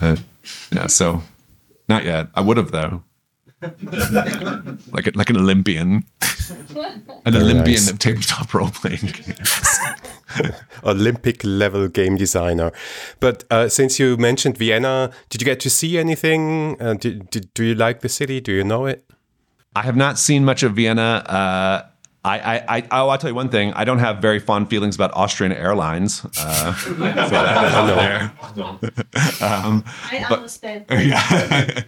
Uh, 0.00 0.16
yeah, 0.72 0.86
so 0.86 1.22
not 1.88 2.04
yet. 2.04 2.28
I 2.34 2.40
would 2.40 2.56
have 2.56 2.70
though. 2.70 3.04
like 4.92 5.06
a, 5.06 5.12
like 5.14 5.30
an 5.30 5.36
Olympian, 5.36 6.04
an 7.26 7.32
Very 7.32 7.44
Olympian 7.44 7.64
nice. 7.64 7.90
of 7.90 7.98
tabletop 7.98 8.54
role 8.54 8.70
playing 8.70 9.12
games. 9.12 9.78
Olympic 10.84 11.42
level 11.44 11.88
game 11.88 12.16
designer. 12.16 12.72
But 13.18 13.44
uh, 13.50 13.68
since 13.68 13.98
you 13.98 14.16
mentioned 14.16 14.56
Vienna, 14.56 15.10
did 15.28 15.42
you 15.42 15.44
get 15.44 15.60
to 15.60 15.70
see 15.70 15.98
anything? 15.98 16.80
Uh, 16.80 16.94
did, 16.94 17.28
did, 17.30 17.52
do 17.52 17.64
you 17.64 17.74
like 17.74 18.00
the 18.00 18.08
city? 18.08 18.40
Do 18.40 18.52
you 18.52 18.64
know 18.64 18.86
it? 18.86 19.04
I 19.74 19.82
have 19.82 19.96
not 19.96 20.18
seen 20.18 20.44
much 20.44 20.62
of 20.62 20.74
Vienna. 20.74 21.22
Uh, 21.26 21.90
I, 22.24 22.38
I, 22.38 22.64
I, 22.68 22.82
oh, 22.90 23.08
I'll 23.08 23.18
tell 23.18 23.30
you 23.30 23.34
one 23.34 23.48
thing. 23.48 23.72
I 23.72 23.84
don't 23.84 23.98
have 23.98 24.18
very 24.18 24.40
fond 24.40 24.68
feelings 24.68 24.94
about 24.94 25.10
Austrian 25.14 25.52
Airlines. 25.52 26.24
Uh, 26.38 26.74
so 26.74 26.92
that 26.94 28.32
um, 29.40 29.84
I 30.10 30.26
but, 30.28 30.38
understand. 30.38 30.84
Yeah. 30.90 31.82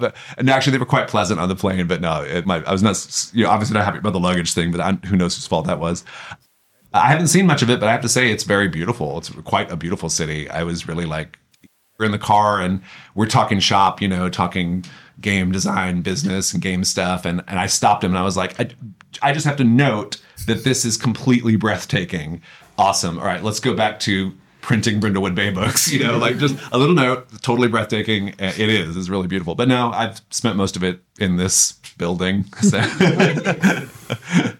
But, 0.00 0.16
and 0.38 0.50
actually, 0.50 0.72
they 0.72 0.78
were 0.78 0.86
quite 0.86 1.08
pleasant 1.08 1.38
on 1.38 1.48
the 1.48 1.56
plane. 1.56 1.86
But 1.86 2.00
no, 2.00 2.22
it, 2.22 2.46
my, 2.46 2.64
I 2.64 2.72
was 2.72 2.82
not. 2.82 3.30
You 3.34 3.44
know, 3.44 3.50
obviously 3.50 3.74
not 3.74 3.84
happy 3.84 3.98
about 3.98 4.12
the 4.12 4.20
luggage 4.20 4.52
thing. 4.52 4.72
But 4.72 4.80
I, 4.80 4.92
who 5.06 5.16
knows 5.16 5.36
whose 5.36 5.46
fault 5.46 5.66
that 5.66 5.78
was. 5.78 6.04
I 6.92 7.06
haven't 7.08 7.28
seen 7.28 7.46
much 7.46 7.62
of 7.62 7.70
it, 7.70 7.78
but 7.78 7.88
I 7.88 7.92
have 7.92 8.00
to 8.00 8.08
say 8.08 8.32
it's 8.32 8.42
very 8.42 8.66
beautiful. 8.66 9.18
It's 9.18 9.30
quite 9.44 9.70
a 9.70 9.76
beautiful 9.76 10.08
city. 10.08 10.50
I 10.50 10.64
was 10.64 10.88
really 10.88 11.06
like, 11.06 11.38
we're 11.98 12.06
in 12.06 12.10
the 12.10 12.18
car 12.18 12.60
and 12.60 12.82
we're 13.14 13.26
talking 13.26 13.60
shop, 13.60 14.02
you 14.02 14.08
know, 14.08 14.28
talking 14.28 14.84
game 15.20 15.52
design 15.52 16.02
business 16.02 16.52
and 16.52 16.60
game 16.60 16.82
stuff. 16.82 17.24
And, 17.24 17.44
and 17.46 17.60
I 17.60 17.66
stopped 17.66 18.02
him 18.02 18.10
and 18.10 18.18
I 18.18 18.24
was 18.24 18.36
like, 18.36 18.58
I, 18.58 18.70
I 19.22 19.32
just 19.32 19.46
have 19.46 19.56
to 19.58 19.64
note 19.64 20.16
that 20.46 20.64
this 20.64 20.84
is 20.84 20.96
completely 20.96 21.54
breathtaking. 21.54 22.42
Awesome. 22.76 23.18
All 23.18 23.24
right, 23.24 23.44
let's 23.44 23.60
go 23.60 23.74
back 23.74 24.00
to 24.00 24.32
printing 24.60 25.00
Brindlewood 25.00 25.34
Bay 25.34 25.50
books. 25.50 25.90
You 25.92 26.04
know, 26.04 26.18
like 26.18 26.38
just 26.38 26.56
a 26.72 26.78
little 26.78 26.94
note, 26.94 27.28
totally 27.42 27.68
breathtaking. 27.68 28.34
It 28.38 28.58
is. 28.58 28.96
It's 28.96 29.08
really 29.08 29.26
beautiful. 29.26 29.54
But 29.54 29.68
now 29.68 29.92
I've 29.92 30.20
spent 30.30 30.56
most 30.56 30.76
of 30.76 30.84
it 30.84 31.00
in 31.18 31.36
this 31.36 31.72
building. 31.98 32.44
So. 32.62 32.80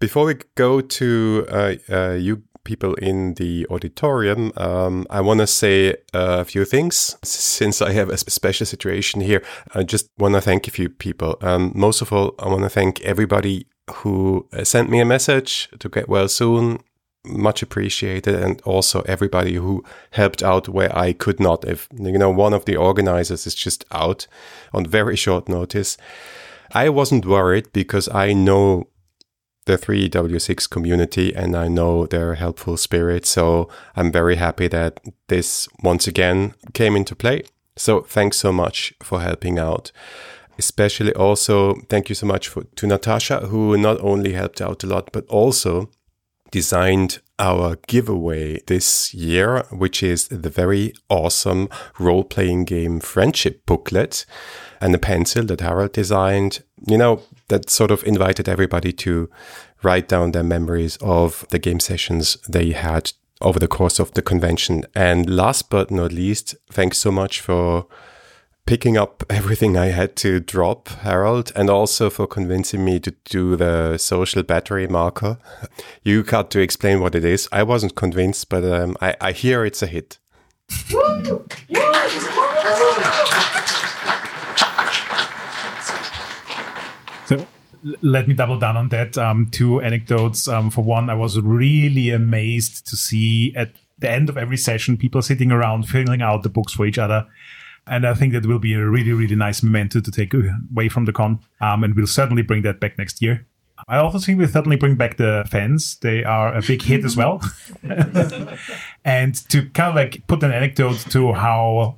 Before 0.00 0.24
we 0.24 0.34
go 0.54 0.80
to 0.80 1.46
uh, 1.50 1.74
uh, 1.90 2.12
you 2.12 2.42
people 2.64 2.94
in 2.94 3.34
the 3.34 3.66
auditorium, 3.70 4.52
um, 4.56 5.06
I 5.10 5.20
want 5.20 5.40
to 5.40 5.46
say 5.46 5.94
a 6.14 6.44
few 6.44 6.64
things. 6.64 7.16
Since 7.22 7.82
I 7.82 7.92
have 7.92 8.08
a 8.08 8.16
special 8.16 8.66
situation 8.66 9.20
here, 9.20 9.42
I 9.74 9.82
just 9.82 10.08
want 10.18 10.34
to 10.34 10.40
thank 10.40 10.66
a 10.66 10.70
few 10.70 10.88
people. 10.88 11.36
Um, 11.42 11.72
most 11.74 12.00
of 12.02 12.12
all, 12.12 12.34
I 12.38 12.48
want 12.48 12.62
to 12.62 12.70
thank 12.70 13.00
everybody 13.02 13.66
who 13.96 14.48
uh, 14.52 14.64
sent 14.64 14.88
me 14.88 15.00
a 15.00 15.04
message 15.04 15.68
to 15.78 15.88
get 15.88 16.08
well 16.08 16.28
soon. 16.28 16.78
Much 17.24 17.62
appreciated, 17.62 18.34
and 18.34 18.60
also 18.62 19.02
everybody 19.02 19.54
who 19.54 19.84
helped 20.12 20.42
out 20.42 20.68
where 20.68 20.96
I 20.96 21.12
could 21.12 21.38
not. 21.38 21.66
If 21.66 21.88
you 21.92 22.18
know, 22.18 22.30
one 22.30 22.54
of 22.54 22.64
the 22.64 22.76
organizers 22.76 23.46
is 23.46 23.54
just 23.54 23.84
out 23.92 24.26
on 24.72 24.86
very 24.86 25.16
short 25.16 25.48
notice. 25.48 25.98
I 26.72 26.88
wasn't 26.88 27.26
worried 27.26 27.72
because 27.72 28.08
I 28.08 28.32
know 28.32 28.88
the 29.66 29.76
3W6 29.76 30.68
community 30.68 31.34
and 31.34 31.56
I 31.56 31.68
know 31.68 32.06
their 32.06 32.34
helpful 32.34 32.76
spirit. 32.76 33.26
So 33.26 33.68
I'm 33.94 34.10
very 34.10 34.36
happy 34.36 34.68
that 34.68 35.00
this 35.28 35.68
once 35.82 36.06
again 36.06 36.54
came 36.72 36.96
into 36.96 37.14
play. 37.14 37.42
So 37.76 38.00
thanks 38.00 38.38
so 38.38 38.52
much 38.52 38.94
for 39.02 39.20
helping 39.20 39.58
out. 39.58 39.92
Especially 40.58 41.14
also 41.14 41.74
thank 41.88 42.08
you 42.08 42.14
so 42.14 42.26
much 42.26 42.48
for, 42.48 42.64
to 42.64 42.86
Natasha, 42.86 43.46
who 43.46 43.76
not 43.78 44.00
only 44.00 44.32
helped 44.32 44.60
out 44.60 44.82
a 44.84 44.86
lot, 44.86 45.10
but 45.12 45.26
also 45.28 45.90
designed 46.50 47.20
our 47.38 47.76
giveaway 47.86 48.60
this 48.66 49.14
year, 49.14 49.64
which 49.70 50.02
is 50.02 50.28
the 50.28 50.50
very 50.50 50.92
awesome 51.08 51.68
role 51.98 52.24
playing 52.24 52.64
game 52.64 53.00
friendship 53.00 53.64
booklet 53.66 54.26
and 54.80 54.94
a 54.94 54.98
pencil 54.98 55.44
that 55.44 55.60
Harold 55.60 55.92
designed. 55.92 56.62
You 56.86 56.98
know, 56.98 57.22
that 57.48 57.70
sort 57.70 57.90
of 57.90 58.04
invited 58.04 58.48
everybody 58.48 58.92
to 58.92 59.30
write 59.82 60.08
down 60.08 60.32
their 60.32 60.44
memories 60.44 60.96
of 61.00 61.46
the 61.50 61.58
game 61.58 61.80
sessions 61.80 62.36
they 62.48 62.72
had 62.72 63.12
over 63.40 63.58
the 63.58 63.68
course 63.68 63.98
of 63.98 64.12
the 64.12 64.22
convention. 64.22 64.84
And 64.94 65.34
last 65.34 65.70
but 65.70 65.90
not 65.90 66.12
least, 66.12 66.54
thanks 66.70 66.98
so 66.98 67.10
much 67.10 67.40
for 67.40 67.86
picking 68.70 68.96
up 68.96 69.24
everything 69.30 69.76
I 69.76 69.86
had 69.86 70.14
to 70.18 70.38
drop, 70.38 70.88
Harold, 71.02 71.50
and 71.56 71.68
also 71.68 72.08
for 72.08 72.28
convincing 72.28 72.84
me 72.84 73.00
to 73.00 73.12
do 73.24 73.56
the 73.56 73.98
social 73.98 74.44
battery 74.44 74.86
marker. 74.86 75.38
You 76.04 76.22
got 76.22 76.50
to 76.52 76.60
explain 76.60 77.00
what 77.00 77.14
it 77.16 77.24
is. 77.24 77.48
I 77.50 77.64
wasn't 77.64 77.96
convinced, 77.96 78.48
but 78.48 78.64
um, 78.64 78.96
I, 79.00 79.16
I 79.20 79.32
hear 79.32 79.64
it's 79.64 79.82
a 79.82 79.86
hit. 79.86 80.18
So 87.26 87.46
let 88.02 88.28
me 88.28 88.34
double 88.34 88.58
down 88.58 88.76
on 88.76 88.88
that. 88.90 89.18
Um, 89.18 89.48
two 89.50 89.80
anecdotes. 89.80 90.46
Um, 90.46 90.70
for 90.70 90.82
one, 90.82 91.10
I 91.10 91.14
was 91.14 91.40
really 91.40 92.10
amazed 92.10 92.86
to 92.86 92.96
see 92.96 93.52
at 93.56 93.72
the 93.98 94.10
end 94.10 94.28
of 94.28 94.38
every 94.38 94.56
session 94.56 94.96
people 94.96 95.22
sitting 95.22 95.50
around 95.50 95.88
filling 95.88 96.22
out 96.22 96.44
the 96.44 96.48
books 96.48 96.72
for 96.72 96.86
each 96.86 96.98
other. 96.98 97.26
And 97.90 98.06
I 98.06 98.14
think 98.14 98.32
that 98.32 98.46
will 98.46 98.60
be 98.60 98.72
a 98.74 98.88
really, 98.88 99.12
really 99.12 99.34
nice 99.34 99.62
memento 99.62 100.00
to 100.00 100.10
take 100.10 100.32
away 100.32 100.88
from 100.88 101.04
the 101.06 101.12
con. 101.12 101.40
Um, 101.60 101.82
and 101.84 101.94
we'll 101.96 102.06
certainly 102.06 102.42
bring 102.42 102.62
that 102.62 102.78
back 102.78 102.96
next 102.96 103.20
year. 103.20 103.46
I 103.88 103.96
also 103.96 104.20
think 104.20 104.38
we'll 104.38 104.48
certainly 104.48 104.76
bring 104.76 104.94
back 104.94 105.16
the 105.16 105.44
fans. 105.50 105.96
They 105.96 106.22
are 106.22 106.54
a 106.54 106.62
big 106.62 106.82
hit 106.82 107.04
as 107.04 107.16
well. 107.16 107.42
and 109.04 109.34
to 109.48 109.68
kind 109.70 109.90
of 109.90 109.94
like 109.96 110.24
put 110.28 110.42
an 110.44 110.52
anecdote 110.52 110.98
to 111.10 111.32
how 111.32 111.96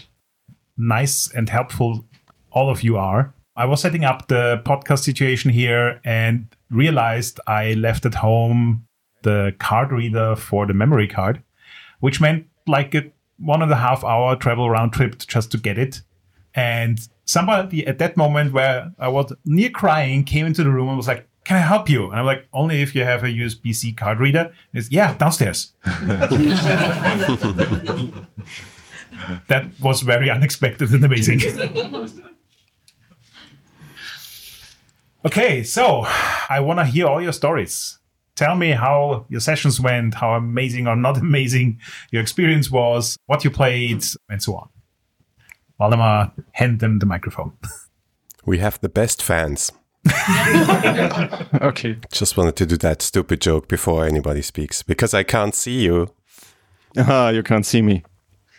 nice 0.78 1.30
and 1.32 1.48
helpful 1.48 2.06
all 2.50 2.70
of 2.70 2.82
you 2.82 2.96
are. 2.96 3.34
I 3.54 3.66
was 3.66 3.82
setting 3.82 4.04
up 4.04 4.28
the 4.28 4.62
podcast 4.64 5.00
situation 5.00 5.50
here 5.50 6.00
and 6.04 6.46
realized 6.70 7.38
I 7.46 7.74
left 7.74 8.06
at 8.06 8.14
home 8.14 8.86
the 9.22 9.54
card 9.58 9.92
reader 9.92 10.36
for 10.36 10.66
the 10.66 10.72
memory 10.72 11.06
card, 11.06 11.42
which 12.00 12.18
meant 12.18 12.46
like 12.66 12.94
a 12.94 13.12
one 13.42 13.62
and 13.62 13.70
a 13.72 13.76
half 13.76 14.04
hour 14.04 14.36
travel 14.36 14.70
round 14.70 14.92
trip 14.92 15.18
just 15.18 15.50
to 15.52 15.58
get 15.58 15.78
it. 15.78 16.02
And 16.54 17.00
somebody 17.24 17.86
at 17.86 17.98
that 17.98 18.16
moment 18.16 18.52
where 18.52 18.92
I 18.98 19.08
was 19.08 19.32
near 19.44 19.70
crying 19.70 20.24
came 20.24 20.46
into 20.46 20.62
the 20.62 20.70
room 20.70 20.88
and 20.88 20.96
was 20.96 21.08
like, 21.08 21.28
can 21.44 21.56
I 21.56 21.60
help 21.60 21.88
you? 21.88 22.08
And 22.10 22.20
I'm 22.20 22.26
like, 22.26 22.46
only 22.52 22.82
if 22.82 22.94
you 22.94 23.04
have 23.04 23.24
a 23.24 23.28
USB 23.28 23.74
C 23.74 23.92
card 23.92 24.20
reader. 24.20 24.40
And 24.42 24.54
it's, 24.74 24.92
yeah, 24.92 25.14
downstairs. 25.14 25.72
that 29.48 29.70
was 29.80 30.02
very 30.02 30.30
unexpected 30.30 30.92
and 30.92 31.04
amazing. 31.04 31.40
okay, 35.26 35.64
so 35.64 36.04
I 36.48 36.60
want 36.60 36.78
to 36.78 36.84
hear 36.84 37.06
all 37.06 37.20
your 37.20 37.32
stories. 37.32 37.98
Tell 38.34 38.54
me 38.56 38.70
how 38.70 39.26
your 39.28 39.40
sessions 39.40 39.78
went, 39.80 40.14
how 40.14 40.32
amazing 40.34 40.86
or 40.86 40.96
not 40.96 41.18
amazing 41.28 41.80
your 42.10 42.22
experience 42.22 42.70
was, 42.70 43.16
what 43.26 43.44
you 43.44 43.50
played, 43.50 44.04
and 44.28 44.42
so 44.42 44.56
on. 44.56 44.68
Waldemar, 45.78 46.32
hand 46.52 46.80
them 46.80 46.98
the 46.98 47.06
microphone. 47.06 47.52
We 48.44 48.58
have 48.58 48.80
the 48.80 48.88
best 48.88 49.22
fans. 49.22 49.70
Okay. 51.62 51.96
Just 52.10 52.36
wanted 52.36 52.56
to 52.56 52.66
do 52.66 52.76
that 52.78 53.02
stupid 53.02 53.40
joke 53.40 53.68
before 53.68 54.04
anybody 54.04 54.42
speaks 54.42 54.82
because 54.82 55.14
I 55.14 55.22
can't 55.22 55.54
see 55.54 55.82
you. 55.82 56.08
Ah, 56.96 57.28
you 57.28 57.42
can't 57.42 57.64
see 57.64 57.82
me. 57.82 58.02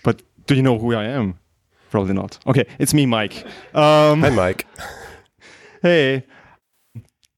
But 0.03 0.21
do 0.47 0.55
you 0.55 0.61
know 0.61 0.77
who 0.77 0.93
I 0.95 1.05
am? 1.05 1.39
Probably 1.91 2.13
not. 2.13 2.39
Okay, 2.47 2.65
it's 2.79 2.93
me, 2.93 3.05
Mike. 3.05 3.45
Um, 3.73 4.21
Hi, 4.21 4.29
Mike. 4.29 4.65
hey. 5.81 6.23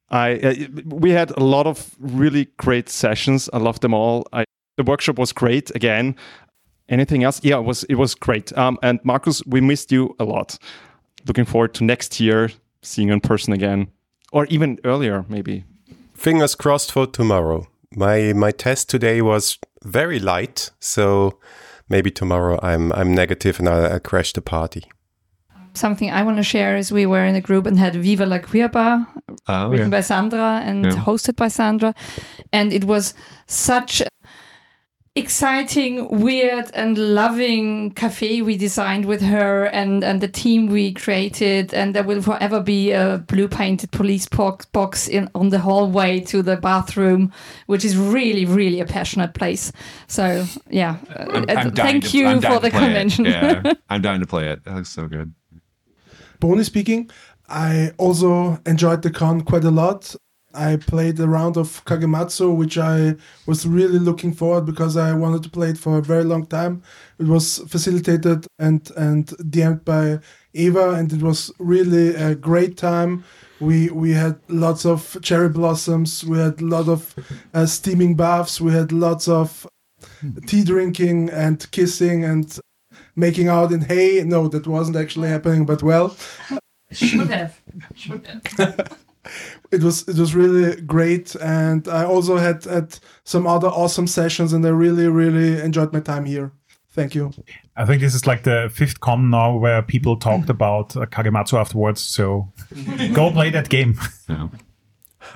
I 0.10 0.36
uh, 0.36 0.54
we 0.86 1.12
had 1.12 1.32
a 1.32 1.44
lot 1.44 1.68
of 1.68 1.96
really 2.00 2.48
great 2.58 2.90
sessions. 2.90 3.50
I 3.54 3.58
loved 3.58 3.82
them 3.82 3.94
all. 3.94 4.28
I, 4.34 4.46
the 4.78 4.84
workshop 4.84 5.18
was 5.18 5.34
great 5.34 5.76
again. 5.76 6.16
Anything 6.90 7.24
else? 7.24 7.42
Yeah, 7.44 7.58
it 7.58 7.66
was 7.66 7.84
it 7.86 7.96
was 7.96 8.16
great. 8.16 8.56
Um, 8.58 8.78
and 8.84 9.00
Markus, 9.04 9.42
we 9.46 9.62
missed 9.62 9.92
you 9.92 10.16
a 10.20 10.24
lot. 10.24 10.58
Looking 11.28 11.46
forward 11.46 11.74
to 11.76 11.84
next 11.84 12.20
year 12.20 12.52
seeing 12.86 13.08
you 13.08 13.14
in 13.14 13.22
person 13.22 13.54
again, 13.54 13.88
or 14.32 14.46
even 14.46 14.80
earlier, 14.84 15.26
maybe. 15.28 15.64
Fingers 16.14 16.56
crossed 16.56 16.92
for 16.92 17.08
tomorrow. 17.08 17.68
My 17.96 18.34
my 18.34 18.52
test 18.52 18.90
today 18.90 19.22
was 19.22 19.58
very 19.84 20.20
light, 20.20 20.72
so 20.80 21.40
maybe 21.90 22.12
tomorrow 22.12 22.60
I'm 22.62 22.92
I'm 22.94 23.14
negative 23.14 23.60
and 23.60 23.68
I'll, 23.68 23.94
I'll 23.94 24.00
crash 24.00 24.34
the 24.34 24.42
party. 24.42 24.84
Something 25.78 26.10
I 26.12 26.24
want 26.24 26.38
to 26.38 26.44
share 26.44 26.78
is 26.78 26.92
we 26.92 27.06
were 27.06 27.24
in 27.26 27.36
a 27.36 27.42
group 27.42 27.66
and 27.68 27.78
had 27.78 27.96
Viva 27.96 28.26
la 28.26 28.40
Queer 28.40 28.70
Bar 28.70 29.08
Oh, 29.48 29.70
written 29.70 29.88
yeah. 29.92 29.98
by 29.98 30.02
Sandra 30.02 30.62
and 30.64 30.86
Yeah. 30.86 30.92
hosted 31.06 31.36
by 31.36 31.50
Sandra. 31.50 31.94
And 32.52 32.72
it 32.74 32.84
was 32.86 33.14
such 33.48 34.02
exciting, 35.18 36.10
weird, 36.20 36.70
and 36.74 36.98
loving 36.98 37.92
cafe 37.92 38.42
we 38.42 38.58
designed 38.58 39.06
with 39.06 39.22
her 39.22 39.64
and, 39.66 40.04
and 40.04 40.20
the 40.20 40.28
team 40.28 40.68
we 40.68 40.92
created. 40.94 41.74
And 41.74 41.96
there 41.96 42.04
will 42.04 42.22
forever 42.22 42.60
be 42.60 42.92
a 42.92 43.24
blue 43.28 43.48
painted 43.48 43.92
police 43.92 44.28
box, 44.28 44.66
box 44.66 45.08
in 45.08 45.30
on 45.34 45.50
the 45.50 45.60
hallway 45.60 46.20
to 46.22 46.42
the 46.42 46.58
bathroom, 46.58 47.32
which 47.68 47.86
is 47.86 47.96
really, 47.96 48.44
really 48.46 48.82
a 48.82 48.86
passionate 48.86 49.34
place. 49.34 49.72
So, 50.08 50.46
yeah. 50.70 50.98
I'm, 51.18 51.30
Uh, 51.30 51.46
I'm 51.48 51.70
dying 51.70 51.74
thank 51.74 52.04
to- 52.10 52.18
you 52.18 52.28
I'm 52.28 52.40
dying 52.42 52.54
for 52.54 52.60
the 52.60 52.70
play 52.72 52.80
it. 52.82 52.84
convention. 52.86 53.26
Yeah, 53.26 53.74
I'm 53.90 54.02
dying 54.02 54.20
to 54.20 54.28
play 54.28 54.50
it. 54.50 54.66
That 54.66 54.76
looks 54.76 54.90
so 54.90 55.08
good. 55.08 55.34
Boney 56.46 56.64
speaking. 56.64 57.10
I 57.50 57.92
also 57.98 58.60
enjoyed 58.68 59.02
the 59.02 59.10
con 59.10 59.42
quite 59.42 59.64
a 59.64 59.72
lot. 59.72 60.16
I 60.54 60.76
played 60.76 61.20
a 61.20 61.28
round 61.28 61.58
of 61.58 61.84
Kagematsu, 61.86 62.56
which 62.56 62.78
I 62.78 63.16
was 63.48 63.66
really 63.66 63.98
looking 63.98 64.32
forward 64.32 64.68
because 64.68 64.96
I 64.96 65.14
wanted 65.14 65.42
to 65.42 65.50
play 65.50 65.70
it 65.70 65.80
for 65.80 65.98
a 65.98 66.04
very 66.04 66.24
long 66.24 66.46
time. 66.46 66.84
It 67.18 67.26
was 67.26 67.58
facilitated 67.68 68.46
and 68.60 68.92
and 68.96 69.26
DM'd 69.26 69.84
by 69.86 70.20
Eva, 70.54 70.92
and 70.92 71.12
it 71.12 71.24
was 71.24 71.52
really 71.58 72.14
a 72.14 72.36
great 72.36 72.78
time. 72.78 73.24
We 73.60 73.90
we 73.90 74.12
had 74.12 74.36
lots 74.48 74.86
of 74.86 75.18
cherry 75.24 75.50
blossoms. 75.50 76.24
We 76.24 76.38
had 76.38 76.62
a 76.62 76.66
lot 76.66 76.88
of 76.88 77.16
uh, 77.56 77.66
steaming 77.66 78.14
baths. 78.16 78.62
We 78.62 78.72
had 78.72 78.92
lots 78.92 79.28
of 79.28 79.66
tea 80.46 80.64
drinking 80.64 81.32
and 81.32 81.66
kissing 81.72 82.24
and 82.24 82.60
making 83.16 83.48
out 83.48 83.72
in 83.72 83.82
hay. 83.82 84.24
No, 84.24 84.48
that 84.48 84.68
wasn't 84.68 84.98
actually 84.98 85.30
happening, 85.30 85.66
but 85.66 85.84
well, 85.84 86.16
Should 86.92 87.30
have. 87.30 87.60
Should 87.96 88.28
have. 88.28 88.98
it 89.72 89.82
was 89.82 90.08
it 90.08 90.18
was 90.20 90.36
really 90.36 90.80
great 90.82 91.34
and 91.38 91.88
i 91.88 92.06
also 92.06 92.38
had 92.38 92.64
had 92.66 93.00
some 93.24 93.48
other 93.48 93.68
awesome 93.68 94.06
sessions 94.06 94.54
and 94.54 94.64
i 94.64 94.70
really 94.70 95.08
really 95.08 95.60
enjoyed 95.60 95.92
my 95.92 96.00
time 96.00 96.26
here 96.26 96.52
thank 96.92 97.16
you 97.16 97.32
I 97.78 97.86
think 97.86 98.02
this 98.02 98.16
is 98.16 98.26
like 98.26 98.44
the 98.44 98.72
fifth 98.74 99.02
con 99.02 99.30
now 99.30 99.58
where 99.58 99.82
people 99.82 100.16
talked 100.16 100.50
about 100.50 100.96
uh, 100.96 101.06
Kagematsu 101.06 101.60
afterwards. 101.60 102.00
So 102.00 102.52
go 103.14 103.32
play 103.32 103.50
that 103.52 103.70
game. 103.70 104.00
Yeah. 104.28 104.48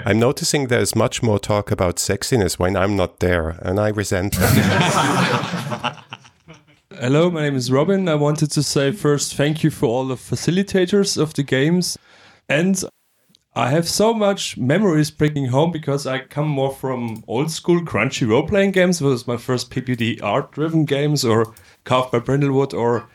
I'm 0.05 0.19
noticing 0.19 0.67
there's 0.67 0.95
much 0.95 1.21
more 1.21 1.39
talk 1.39 1.71
about 1.71 1.97
sexiness 1.97 2.57
when 2.57 2.75
I'm 2.77 2.95
not 2.95 3.19
there, 3.19 3.49
and 3.61 3.79
I 3.79 3.89
resent 3.89 4.33
that. 4.33 6.03
Hello, 7.01 7.31
my 7.31 7.43
name 7.43 7.55
is 7.55 7.71
Robin. 7.71 8.09
I 8.09 8.15
wanted 8.15 8.51
to 8.51 8.61
say 8.61 8.91
first 8.91 9.35
thank 9.35 9.63
you 9.63 9.69
for 9.69 9.85
all 9.85 10.05
the 10.05 10.15
facilitators 10.15 11.17
of 11.17 11.33
the 11.33 11.43
games. 11.43 11.97
And 12.49 12.83
I 13.55 13.69
have 13.69 13.87
so 13.87 14.13
much 14.13 14.57
memories 14.57 15.09
bringing 15.09 15.45
home 15.45 15.71
because 15.71 16.05
I 16.05 16.19
come 16.19 16.49
more 16.49 16.73
from 16.73 17.23
old 17.25 17.51
school 17.51 17.79
crunchy 17.79 18.27
role 18.27 18.45
playing 18.45 18.71
games. 18.71 18.99
It 18.99 19.05
was 19.05 19.25
my 19.25 19.37
first 19.37 19.71
PPD 19.71 20.21
art 20.21 20.51
driven 20.51 20.83
games 20.83 21.23
or 21.23 21.53
Carved 21.85 22.11
by 22.11 22.19
Brindlewood 22.19 22.73
or 22.73 23.07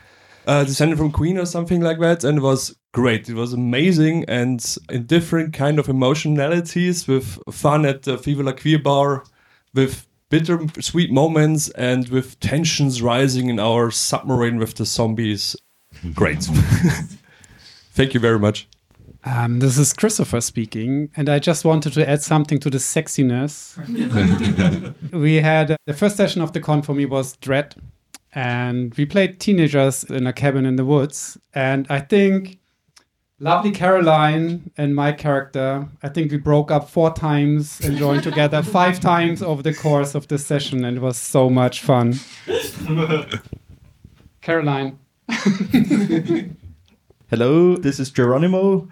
uh, 0.47 0.63
Descended 0.63 0.97
from 0.97 1.11
Queen 1.11 1.37
or 1.37 1.45
something 1.45 1.81
like 1.81 1.99
that. 1.99 2.23
And 2.23 2.39
it 2.39 2.41
was 2.41 2.75
great. 2.91 3.29
It 3.29 3.35
was 3.35 3.53
amazing 3.53 4.25
and 4.27 4.65
in 4.89 5.05
different 5.05 5.53
kind 5.53 5.77
of 5.77 5.89
emotionalities 5.89 7.07
with 7.07 7.37
fun 7.51 7.85
at 7.85 8.01
the 8.01 8.17
Viva 8.17 8.41
la 8.41 8.53
Queer 8.53 8.79
bar, 8.79 9.25
with 9.75 10.07
bitter 10.29 10.59
sweet 10.79 11.11
moments 11.11 11.69
and 11.69 12.09
with 12.09 12.39
tensions 12.39 13.01
rising 13.01 13.49
in 13.49 13.59
our 13.59 13.91
submarine 13.91 14.57
with 14.57 14.75
the 14.75 14.85
zombies. 14.85 15.55
Great. 16.13 16.43
Thank 17.93 18.13
you 18.13 18.19
very 18.19 18.39
much. 18.39 18.67
Um, 19.23 19.59
this 19.59 19.79
is 19.79 19.91
Christopher 19.91 20.39
speaking, 20.39 21.09
and 21.15 21.29
I 21.29 21.39
just 21.39 21.65
wanted 21.65 21.93
to 21.93 22.07
add 22.07 22.21
something 22.21 22.59
to 22.59 22.69
the 22.69 22.77
sexiness. 22.77 23.75
we 25.11 25.35
had 25.35 25.71
uh, 25.71 25.77
the 25.87 25.95
first 25.95 26.15
session 26.15 26.43
of 26.43 26.53
the 26.53 26.59
con 26.59 26.83
for 26.83 26.93
me 26.93 27.05
was 27.05 27.35
Dread, 27.37 27.73
and 28.33 28.93
we 28.93 29.05
played 29.05 29.39
teenagers 29.39 30.03
in 30.03 30.27
a 30.27 30.33
cabin 30.33 30.65
in 30.67 30.75
the 30.75 30.85
woods. 30.85 31.39
And 31.55 31.87
I 31.89 32.01
think 32.01 32.59
lovely 33.39 33.71
Caroline 33.71 34.71
and 34.77 34.95
my 34.95 35.11
character. 35.11 35.87
I 36.01 36.09
think 36.09 36.31
we 36.31 36.37
broke 36.37 36.71
up 36.71 36.89
four 36.89 37.13
times 37.13 37.81
and 37.81 37.97
joined 37.97 38.23
together 38.23 38.63
five 38.79 38.99
times 38.99 39.41
over 39.41 39.61
the 39.61 39.73
course 39.73 40.15
of 40.15 40.27
this 40.27 40.45
session, 40.45 40.83
and 40.85 40.97
it 40.97 41.01
was 41.01 41.17
so 41.17 41.49
much 41.49 41.81
fun. 41.81 42.15
Caroline. 44.41 44.99
Hello, 47.29 47.75
this 47.75 47.99
is 47.99 48.11
Geronimo. 48.11 48.87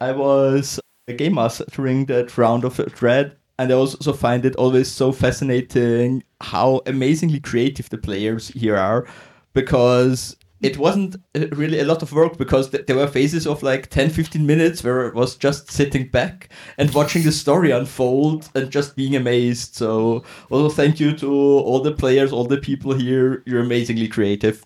I 0.00 0.12
was 0.12 0.80
a 1.08 1.14
game 1.14 1.34
master 1.34 1.64
during 1.70 2.06
that 2.06 2.36
round 2.36 2.64
of 2.64 2.76
Dread, 2.94 3.36
and 3.58 3.70
I 3.70 3.74
also 3.74 4.12
find 4.12 4.44
it 4.44 4.56
always 4.56 4.90
so 4.90 5.12
fascinating 5.12 6.24
how 6.40 6.82
amazingly 6.86 7.40
creative 7.40 7.88
the 7.88 7.96
players 7.96 8.48
here 8.48 8.76
are 8.76 9.06
because 9.54 10.36
it 10.62 10.78
wasn't 10.78 11.16
uh, 11.34 11.46
really 11.52 11.80
a 11.80 11.84
lot 11.84 12.02
of 12.02 12.12
work 12.12 12.38
because 12.38 12.70
th- 12.70 12.86
there 12.86 12.96
were 12.96 13.06
phases 13.06 13.46
of 13.46 13.62
like 13.62 13.88
10 13.90 14.10
15 14.10 14.46
minutes 14.46 14.82
where 14.82 15.06
it 15.06 15.14
was 15.14 15.36
just 15.36 15.70
sitting 15.70 16.08
back 16.08 16.48
and 16.78 16.92
watching 16.94 17.22
the 17.22 17.32
story 17.32 17.70
unfold 17.70 18.48
and 18.54 18.70
just 18.70 18.96
being 18.96 19.14
amazed. 19.14 19.74
So 19.74 20.24
also 20.50 20.74
thank 20.74 20.98
you 20.98 21.16
to 21.18 21.30
all 21.30 21.80
the 21.80 21.92
players 21.92 22.32
all 22.32 22.44
the 22.44 22.58
people 22.58 22.94
here. 22.94 23.42
You're 23.46 23.60
amazingly 23.60 24.08
creative. 24.08 24.64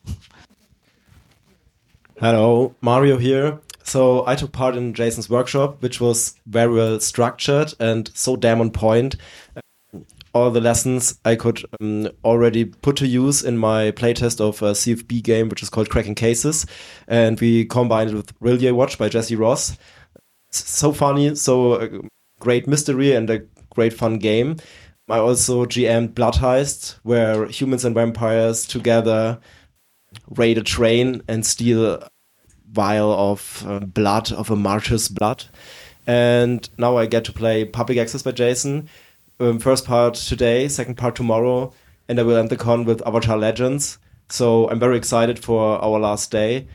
Hello 2.18 2.74
mario 2.80 3.16
here. 3.16 3.60
So 3.82 4.24
i 4.26 4.36
took 4.36 4.52
part 4.52 4.76
in 4.76 4.94
jason's 4.94 5.28
workshop 5.28 5.82
which 5.82 6.00
was 6.00 6.34
very 6.46 6.72
well 6.72 7.00
structured 7.00 7.74
and 7.80 8.08
so 8.14 8.36
damn 8.36 8.60
on 8.60 8.70
point 8.70 9.16
all 10.32 10.50
the 10.50 10.60
lessons 10.60 11.18
I 11.24 11.36
could 11.36 11.64
um, 11.80 12.08
already 12.24 12.64
put 12.64 12.96
to 12.96 13.06
use 13.06 13.42
in 13.42 13.58
my 13.58 13.90
playtest 13.90 14.40
of 14.40 14.62
a 14.62 14.72
CFB 14.72 15.22
game, 15.22 15.48
which 15.48 15.62
is 15.62 15.70
called 15.70 15.90
Cracking 15.90 16.14
Cases. 16.14 16.66
And 17.08 17.38
we 17.40 17.64
combined 17.64 18.10
it 18.10 18.16
with 18.16 18.32
Rillier 18.40 18.74
Watch 18.74 18.98
by 18.98 19.08
Jesse 19.08 19.36
Ross. 19.36 19.76
So 20.50 20.92
funny, 20.92 21.34
so 21.34 21.72
uh, 21.74 21.88
great 22.40 22.66
mystery 22.66 23.12
and 23.12 23.28
a 23.30 23.40
great 23.74 23.92
fun 23.92 24.18
game. 24.18 24.56
I 25.08 25.18
also 25.18 25.64
GM'd 25.64 26.14
Blood 26.14 26.34
Heist, 26.34 26.98
where 27.02 27.46
humans 27.46 27.84
and 27.84 27.94
vampires 27.94 28.66
together 28.66 29.40
raid 30.28 30.58
a 30.58 30.62
train 30.62 31.22
and 31.28 31.44
steal 31.44 31.84
a 31.84 32.08
vial 32.70 33.12
of 33.12 33.64
uh, 33.66 33.80
blood, 33.80 34.32
of 34.32 34.50
a 34.50 34.56
martyr's 34.56 35.08
blood. 35.08 35.44
And 36.06 36.68
now 36.78 36.96
I 36.96 37.06
get 37.06 37.24
to 37.26 37.32
play 37.32 37.64
Public 37.64 37.98
Access 37.98 38.22
by 38.22 38.32
Jason 38.32 38.88
um, 39.40 39.58
first 39.58 39.84
part 39.86 40.14
today, 40.14 40.68
second 40.68 40.96
part 40.96 41.16
tomorrow, 41.16 41.72
and 42.08 42.20
I 42.20 42.22
will 42.22 42.36
end 42.36 42.50
the 42.50 42.56
con 42.56 42.84
with 42.84 43.06
Avatar 43.06 43.36
Legends. 43.36 43.98
So 44.28 44.70
I'm 44.70 44.78
very 44.78 44.96
excited 44.96 45.38
for 45.38 45.82
our 45.82 45.98
last 45.98 46.30
day. 46.30 46.68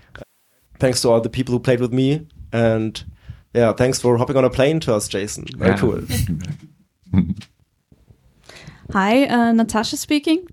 Thanks 0.79 1.01
to 1.01 1.09
all 1.09 1.21
the 1.21 1.29
people 1.29 1.53
who 1.53 1.59
played 1.59 1.79
with 1.79 1.93
me, 1.93 2.27
and 2.51 3.01
yeah, 3.53 3.71
thanks 3.71 4.01
for 4.01 4.17
hopping 4.17 4.35
on 4.35 4.43
a 4.43 4.49
plane 4.49 4.79
to 4.81 4.93
us, 4.93 5.07
Jason. 5.07 5.45
Very 5.55 5.71
yeah. 5.71 5.77
cool. 5.77 6.01
Hi, 8.91 9.25
uh, 9.25 9.51
Natasha 9.53 9.97
speaking. 9.97 10.47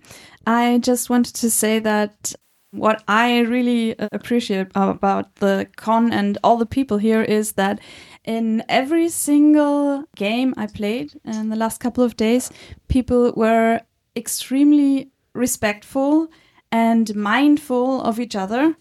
I 0.46 0.78
just 0.78 1.10
wanted 1.10 1.34
to 1.36 1.50
say 1.50 1.80
that 1.80 2.34
what 2.70 3.02
I 3.06 3.40
really 3.40 3.98
uh, 3.98 4.08
appreciate 4.12 4.68
about 4.74 5.34
the 5.36 5.68
con 5.76 6.12
and 6.12 6.38
all 6.42 6.56
the 6.56 6.66
people 6.66 6.98
here 6.98 7.22
is 7.22 7.52
that 7.52 7.80
in 8.24 8.62
every 8.68 9.08
single 9.08 10.04
game 10.16 10.54
I 10.56 10.66
played 10.66 11.12
in 11.24 11.48
the 11.48 11.56
last 11.56 11.80
couple 11.80 12.04
of 12.04 12.16
days, 12.16 12.50
people 12.88 13.32
were 13.34 13.80
extremely 14.16 15.10
respectful 15.34 16.28
and 16.70 17.14
mindful 17.14 18.02
of 18.02 18.20
each 18.20 18.36
other. 18.36 18.76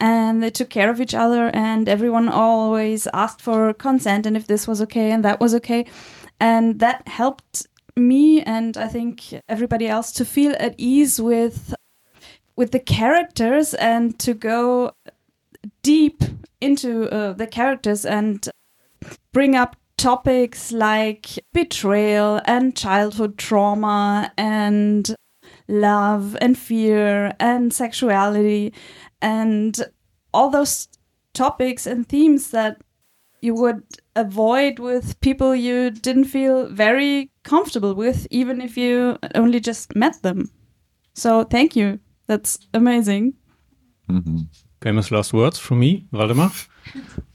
And 0.00 0.42
they 0.42 0.50
took 0.50 0.70
care 0.70 0.90
of 0.90 1.00
each 1.00 1.14
other, 1.14 1.50
and 1.54 1.88
everyone 1.88 2.28
always 2.28 3.06
asked 3.14 3.40
for 3.40 3.72
consent 3.72 4.26
and 4.26 4.36
if 4.36 4.46
this 4.46 4.66
was 4.66 4.82
okay 4.82 5.12
and 5.12 5.24
that 5.24 5.40
was 5.40 5.54
okay. 5.54 5.86
And 6.40 6.80
that 6.80 7.06
helped 7.06 7.68
me 7.96 8.42
and 8.42 8.76
I 8.76 8.88
think 8.88 9.22
everybody 9.48 9.86
else 9.86 10.10
to 10.12 10.24
feel 10.24 10.54
at 10.58 10.74
ease 10.78 11.20
with 11.20 11.74
with 12.56 12.72
the 12.72 12.80
characters 12.80 13.74
and 13.74 14.18
to 14.18 14.34
go 14.34 14.92
deep 15.82 16.22
into 16.60 17.08
uh, 17.10 17.32
the 17.32 17.46
characters 17.46 18.04
and 18.04 18.48
bring 19.34 19.54
up 19.54 19.76
topics 19.98 20.72
like 20.72 21.26
betrayal 21.52 22.40
and 22.46 22.76
childhood 22.76 23.36
trauma 23.36 24.32
and 24.38 25.14
love 25.68 26.36
and 26.40 26.56
fear 26.56 27.34
and 27.40 27.72
sexuality 27.72 28.72
and 29.20 29.84
all 30.32 30.50
those 30.50 30.88
topics 31.32 31.86
and 31.86 32.08
themes 32.08 32.50
that 32.50 32.80
you 33.40 33.54
would 33.54 33.82
avoid 34.16 34.78
with 34.78 35.20
people 35.20 35.54
you 35.54 35.90
didn't 35.90 36.24
feel 36.24 36.66
very 36.68 37.30
comfortable 37.42 37.94
with, 37.94 38.26
even 38.30 38.60
if 38.60 38.76
you 38.76 39.18
only 39.34 39.60
just 39.60 39.94
met 39.94 40.22
them. 40.22 40.50
So, 41.14 41.44
thank 41.44 41.76
you. 41.76 41.98
That's 42.26 42.58
amazing. 42.72 43.34
Mm 44.08 44.22
-hmm. 44.24 44.48
Famous 44.80 45.10
last 45.10 45.32
words 45.32 45.58
from 45.60 45.78
me, 45.78 46.06
Waldemar. 46.10 46.50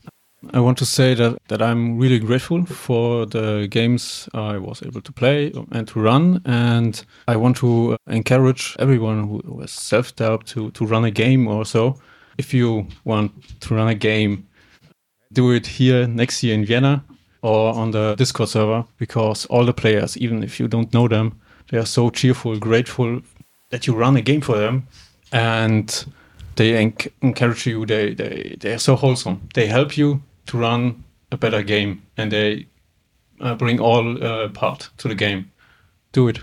I 0.54 0.60
want 0.62 0.78
to 0.78 0.86
say 0.86 1.14
that, 1.16 1.38
that 1.50 1.62
I'm 1.62 1.98
really 1.98 2.18
grateful 2.18 2.66
for 2.66 3.26
the 3.26 3.68
games 3.70 4.30
I 4.34 4.58
was 4.58 4.82
able 4.82 5.02
to 5.02 5.12
play 5.12 5.52
and 5.72 5.88
to 5.90 6.00
run. 6.00 6.42
And 6.46 7.04
I 7.28 7.36
want 7.36 7.58
to 7.58 7.94
uh, 7.94 7.98
encourage 8.08 8.76
everyone 8.80 9.28
who 9.28 9.60
has 9.60 9.72
self 9.72 10.16
doubt 10.16 10.46
to, 10.48 10.72
to 10.72 10.86
run 10.86 11.04
a 11.04 11.12
game 11.12 11.48
or 11.48 11.66
so. 11.66 12.00
If 12.38 12.54
you 12.54 12.88
want 13.04 13.32
to 13.62 13.76
run 13.76 13.90
a 13.90 13.96
game, 13.96 14.48
do 15.34 15.52
it 15.52 15.68
here 15.68 16.08
next 16.08 16.42
year 16.42 16.56
in 16.56 16.66
Vienna 16.66 17.04
or 17.42 17.74
on 17.74 17.92
the 17.92 18.16
Discord 18.16 18.50
server 18.50 18.86
because 18.98 19.46
all 19.48 19.66
the 19.66 19.74
players, 19.74 20.18
even 20.18 20.42
if 20.42 20.58
you 20.58 20.70
don't 20.70 20.94
know 20.94 21.10
them, 21.10 21.38
they 21.70 21.78
are 21.78 21.86
so 21.86 22.10
cheerful, 22.10 22.58
grateful 22.58 23.22
that 23.72 23.88
you 23.88 23.94
run 23.94 24.16
a 24.16 24.22
game 24.22 24.42
for 24.42 24.58
them. 24.58 24.88
And 25.34 26.06
they 26.56 26.72
enc- 26.72 27.12
encourage 27.22 27.68
you. 27.68 27.86
They, 27.86 28.14
they, 28.14 28.56
they 28.60 28.74
are 28.74 28.80
so 28.80 28.96
wholesome. 28.96 29.50
They 29.54 29.68
help 29.68 29.98
you 29.98 30.22
to 30.50 30.58
run 30.58 31.04
a 31.32 31.38
better 31.38 31.62
game 31.64 32.02
and 32.18 32.32
they 32.32 32.68
uh, 33.40 33.56
bring 33.56 33.80
all 33.80 34.24
uh, 34.24 34.50
part 34.50 34.90
to 34.98 35.08
the 35.08 35.16
game. 35.16 35.52
Do 36.12 36.28
it. 36.28 36.40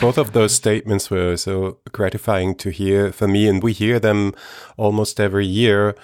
Both 0.00 0.18
of 0.18 0.32
those 0.32 0.54
statements 0.54 1.10
were 1.10 1.36
so 1.36 1.78
gratifying 1.92 2.54
to 2.56 2.70
hear 2.70 3.12
for 3.12 3.26
me, 3.26 3.48
and 3.48 3.62
we 3.62 3.72
hear 3.72 3.98
them 3.98 4.32
almost 4.76 5.18
every 5.18 5.46
year 5.46 5.94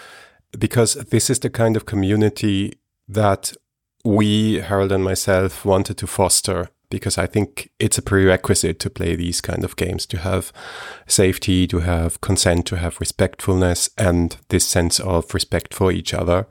because 0.58 0.94
this 0.94 1.30
is 1.30 1.38
the 1.38 1.50
kind 1.50 1.76
of 1.76 1.86
community 1.86 2.72
that 3.08 3.52
we, 4.04 4.60
Harold 4.60 4.92
and 4.92 5.04
myself, 5.04 5.64
wanted 5.64 5.98
to 5.98 6.06
foster 6.06 6.70
because 6.90 7.18
I 7.18 7.26
think 7.26 7.70
it's 7.78 7.98
a 7.98 8.02
prerequisite 8.02 8.78
to 8.80 8.90
play 8.90 9.16
these 9.16 9.40
kind 9.40 9.64
of 9.64 9.76
games 9.76 10.06
to 10.06 10.18
have 10.18 10.52
safety, 11.06 11.66
to 11.66 11.80
have 11.80 12.20
consent, 12.20 12.66
to 12.66 12.76
have 12.76 13.00
respectfulness, 13.00 13.90
and 13.98 14.36
this 14.48 14.64
sense 14.64 15.00
of 15.00 15.32
respect 15.34 15.74
for 15.74 15.90
each 15.92 16.14
other. 16.14 16.46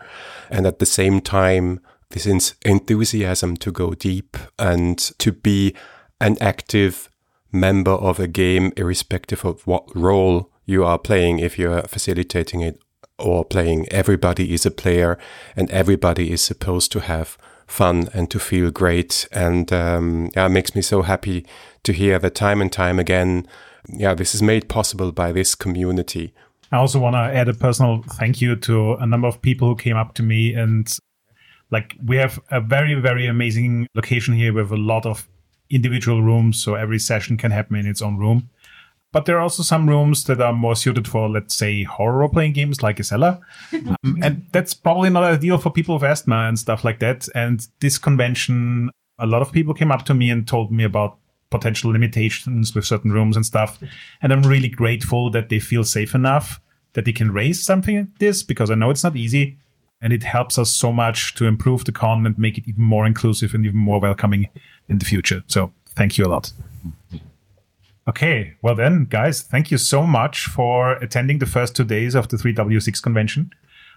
And 0.49 0.65
at 0.65 0.79
the 0.79 0.85
same 0.85 1.21
time, 1.21 1.79
this 2.09 2.55
enthusiasm 2.63 3.57
to 3.57 3.71
go 3.71 3.93
deep 3.93 4.37
and 4.57 4.97
to 5.19 5.31
be 5.31 5.75
an 6.21 6.37
active 6.39 7.09
member 7.51 7.91
of 7.91 8.19
a 8.19 8.27
game, 8.27 8.71
irrespective 8.77 9.45
of 9.45 9.65
what 9.65 9.95
role 9.95 10.51
you 10.65 10.83
are 10.83 10.99
playing, 10.99 11.39
if 11.39 11.57
you're 11.57 11.81
facilitating 11.83 12.61
it 12.61 12.81
or 13.17 13.45
playing. 13.45 13.87
Everybody 13.89 14.53
is 14.53 14.65
a 14.65 14.71
player 14.71 15.17
and 15.55 15.69
everybody 15.71 16.31
is 16.31 16.41
supposed 16.41 16.91
to 16.93 16.99
have 17.01 17.37
fun 17.67 18.09
and 18.13 18.29
to 18.31 18.39
feel 18.39 18.71
great. 18.71 19.27
And 19.31 19.71
um, 19.73 20.31
yeah, 20.35 20.45
it 20.45 20.49
makes 20.49 20.75
me 20.75 20.81
so 20.81 21.01
happy 21.01 21.45
to 21.83 21.93
hear 21.93 22.19
that 22.19 22.35
time 22.35 22.61
and 22.61 22.71
time 22.71 22.99
again, 22.99 23.47
yeah, 23.87 24.13
this 24.13 24.35
is 24.35 24.41
made 24.41 24.69
possible 24.69 25.11
by 25.11 25.31
this 25.31 25.55
community. 25.55 26.33
I 26.71 26.77
also 26.77 26.99
want 26.99 27.15
to 27.15 27.19
add 27.19 27.47
a 27.47 27.53
personal 27.53 28.03
thank 28.03 28.41
you 28.41 28.55
to 28.57 28.93
a 28.95 29.05
number 29.05 29.27
of 29.27 29.41
people 29.41 29.69
who 29.69 29.75
came 29.75 29.95
up 29.95 30.13
to 30.15 30.23
me 30.23 30.53
and 30.53 30.87
like 31.71 31.95
we 32.03 32.17
have 32.17 32.39
a 32.51 32.59
very 32.59 32.95
very 32.95 33.27
amazing 33.27 33.87
location 33.95 34.33
here 34.33 34.53
with 34.53 34.71
a 34.71 34.77
lot 34.77 35.05
of 35.05 35.27
individual 35.69 36.21
rooms 36.21 36.61
so 36.61 36.75
every 36.75 36.99
session 36.99 37.37
can 37.37 37.51
happen 37.51 37.75
in 37.75 37.85
its 37.85 38.01
own 38.01 38.17
room 38.17 38.49
but 39.15 39.23
there 39.23 39.37
are 39.37 39.41
also 39.43 39.63
some 39.63 39.87
rooms 39.87 40.25
that 40.25 40.41
are 40.41 40.51
more 40.51 40.75
suited 40.75 41.07
for, 41.07 41.29
let's 41.29 41.55
say, 41.55 41.83
horror 41.83 42.17
role 42.17 42.27
playing 42.27 42.51
games 42.51 42.83
like 42.83 42.97
Isella. 42.97 43.39
um, 43.73 44.19
and 44.21 44.45
that's 44.51 44.73
probably 44.73 45.09
not 45.09 45.23
ideal 45.23 45.57
for 45.57 45.69
people 45.69 45.95
with 45.95 46.03
asthma 46.03 46.49
and 46.49 46.59
stuff 46.59 46.83
like 46.83 46.99
that. 46.99 47.29
And 47.33 47.65
this 47.79 47.97
convention, 47.97 48.91
a 49.17 49.25
lot 49.25 49.41
of 49.41 49.53
people 49.53 49.73
came 49.73 49.89
up 49.89 50.03
to 50.07 50.13
me 50.13 50.29
and 50.29 50.45
told 50.45 50.69
me 50.69 50.83
about 50.83 51.17
potential 51.49 51.93
limitations 51.93 52.75
with 52.75 52.83
certain 52.83 53.13
rooms 53.13 53.37
and 53.37 53.45
stuff. 53.45 53.79
And 54.21 54.33
I'm 54.33 54.41
really 54.41 54.67
grateful 54.67 55.31
that 55.31 55.47
they 55.47 55.59
feel 55.59 55.85
safe 55.85 56.13
enough 56.13 56.59
that 56.91 57.05
they 57.05 57.13
can 57.13 57.31
raise 57.31 57.63
something 57.63 57.95
like 57.95 58.19
this 58.19 58.43
because 58.43 58.69
I 58.69 58.75
know 58.75 58.89
it's 58.89 59.05
not 59.05 59.15
easy. 59.15 59.57
And 60.01 60.11
it 60.11 60.23
helps 60.23 60.59
us 60.59 60.71
so 60.71 60.91
much 60.91 61.35
to 61.35 61.45
improve 61.45 61.85
the 61.85 61.93
con 61.93 62.25
and 62.25 62.37
make 62.37 62.57
it 62.57 62.67
even 62.67 62.83
more 62.83 63.05
inclusive 63.05 63.53
and 63.53 63.65
even 63.65 63.79
more 63.79 64.01
welcoming 64.01 64.49
in 64.89 64.97
the 64.97 65.05
future. 65.05 65.41
So 65.47 65.71
thank 65.95 66.17
you 66.17 66.25
a 66.25 66.27
lot. 66.27 66.51
Okay, 68.07 68.53
well 68.61 68.75
then, 68.75 69.05
guys, 69.05 69.41
thank 69.41 69.71
you 69.71 69.79
so 69.79 70.03
much 70.03 70.45
for 70.45 70.93
attending 70.97 71.39
the 71.39 71.47
first 71.47 71.75
two 71.75 71.83
days 71.83 72.13
of 72.13 72.27
the 72.27 72.37
3W6 72.37 73.01
convention. 73.01 73.51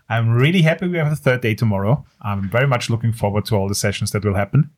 I'm 0.08 0.30
really 0.30 0.62
happy 0.62 0.88
we 0.88 0.96
have 0.96 1.10
the 1.10 1.16
third 1.16 1.42
day 1.42 1.54
tomorrow. 1.54 2.06
I'm 2.22 2.48
very 2.48 2.66
much 2.66 2.88
looking 2.88 3.12
forward 3.12 3.44
to 3.46 3.56
all 3.56 3.68
the 3.68 3.74
sessions 3.74 4.12
that 4.12 4.24
will 4.24 4.34
happen. 4.34 4.70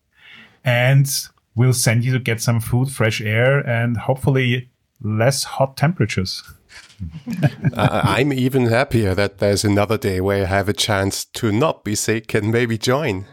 And 0.64 1.08
we'll 1.54 1.72
send 1.72 2.04
you 2.04 2.12
to 2.12 2.18
get 2.18 2.40
some 2.40 2.58
food, 2.58 2.90
fresh 2.90 3.20
air, 3.20 3.60
and 3.60 3.96
hopefully 3.98 4.68
less 5.00 5.44
hot 5.44 5.76
temperatures. 5.76 6.42
uh, 7.76 8.00
I'm 8.04 8.32
even 8.32 8.66
happier 8.66 9.14
that 9.14 9.38
there's 9.38 9.64
another 9.64 9.96
day 9.96 10.20
where 10.20 10.42
I 10.42 10.46
have 10.46 10.68
a 10.68 10.72
chance 10.72 11.24
to 11.24 11.52
not 11.52 11.84
be 11.84 11.94
sick 11.94 12.34
and 12.34 12.50
maybe 12.50 12.76
join. 12.76 13.26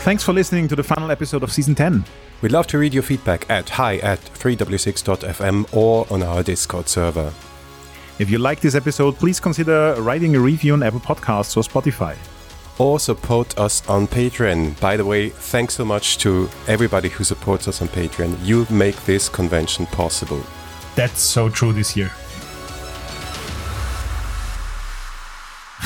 Thanks 0.00 0.22
for 0.22 0.34
listening 0.34 0.68
to 0.68 0.76
the 0.76 0.82
final 0.82 1.10
episode 1.10 1.42
of 1.42 1.50
season 1.50 1.74
10. 1.74 2.04
We'd 2.42 2.52
love 2.52 2.66
to 2.68 2.78
read 2.78 2.92
your 2.92 3.02
feedback 3.02 3.48
at 3.48 3.68
hi 3.70 3.96
at 3.98 4.20
3w6.fm 4.20 5.74
or 5.74 6.06
on 6.10 6.22
our 6.22 6.42
Discord 6.42 6.88
server. 6.88 7.32
If 8.18 8.30
you 8.30 8.38
like 8.38 8.60
this 8.60 8.74
episode, 8.74 9.16
please 9.16 9.40
consider 9.40 9.94
writing 9.98 10.36
a 10.36 10.40
review 10.40 10.74
on 10.74 10.82
Apple 10.82 11.00
Podcasts 11.00 11.56
or 11.56 11.62
Spotify. 11.62 12.16
Or 12.78 13.00
support 13.00 13.58
us 13.58 13.88
on 13.88 14.06
Patreon. 14.06 14.78
By 14.80 14.96
the 14.96 15.04
way, 15.04 15.30
thanks 15.30 15.74
so 15.74 15.84
much 15.84 16.18
to 16.18 16.48
everybody 16.66 17.08
who 17.08 17.24
supports 17.24 17.66
us 17.68 17.80
on 17.80 17.88
Patreon. 17.88 18.36
You 18.44 18.66
make 18.70 18.96
this 19.04 19.28
convention 19.28 19.86
possible. 19.86 20.42
That's 20.96 21.20
so 21.20 21.48
true 21.48 21.72
this 21.72 21.96
year. 21.96 22.12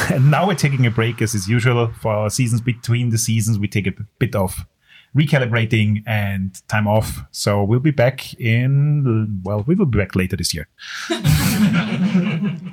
and 0.11 0.31
now 0.31 0.47
we're 0.47 0.55
taking 0.55 0.87
a 0.87 0.91
break 0.91 1.21
as 1.23 1.35
is 1.35 1.49
usual 1.49 1.93
for 2.01 2.13
our 2.13 2.31
seasons 2.31 2.61
between 2.61 3.11
the 3.11 3.19
seasons. 3.19 3.59
We 3.59 3.69
take 3.69 3.87
a 3.87 3.93
bit 4.19 4.35
of 4.35 4.67
recalibrating 5.19 6.03
and 6.07 6.67
time 6.69 6.87
off. 6.87 7.25
So 7.33 7.65
we'll 7.65 7.81
be 7.81 7.91
back 7.91 8.35
in, 8.41 9.41
well, 9.43 9.65
we 9.67 9.75
will 9.75 9.87
be 9.87 9.99
back 9.99 10.15
later 10.15 10.37
this 10.37 10.55
year. 10.55 10.69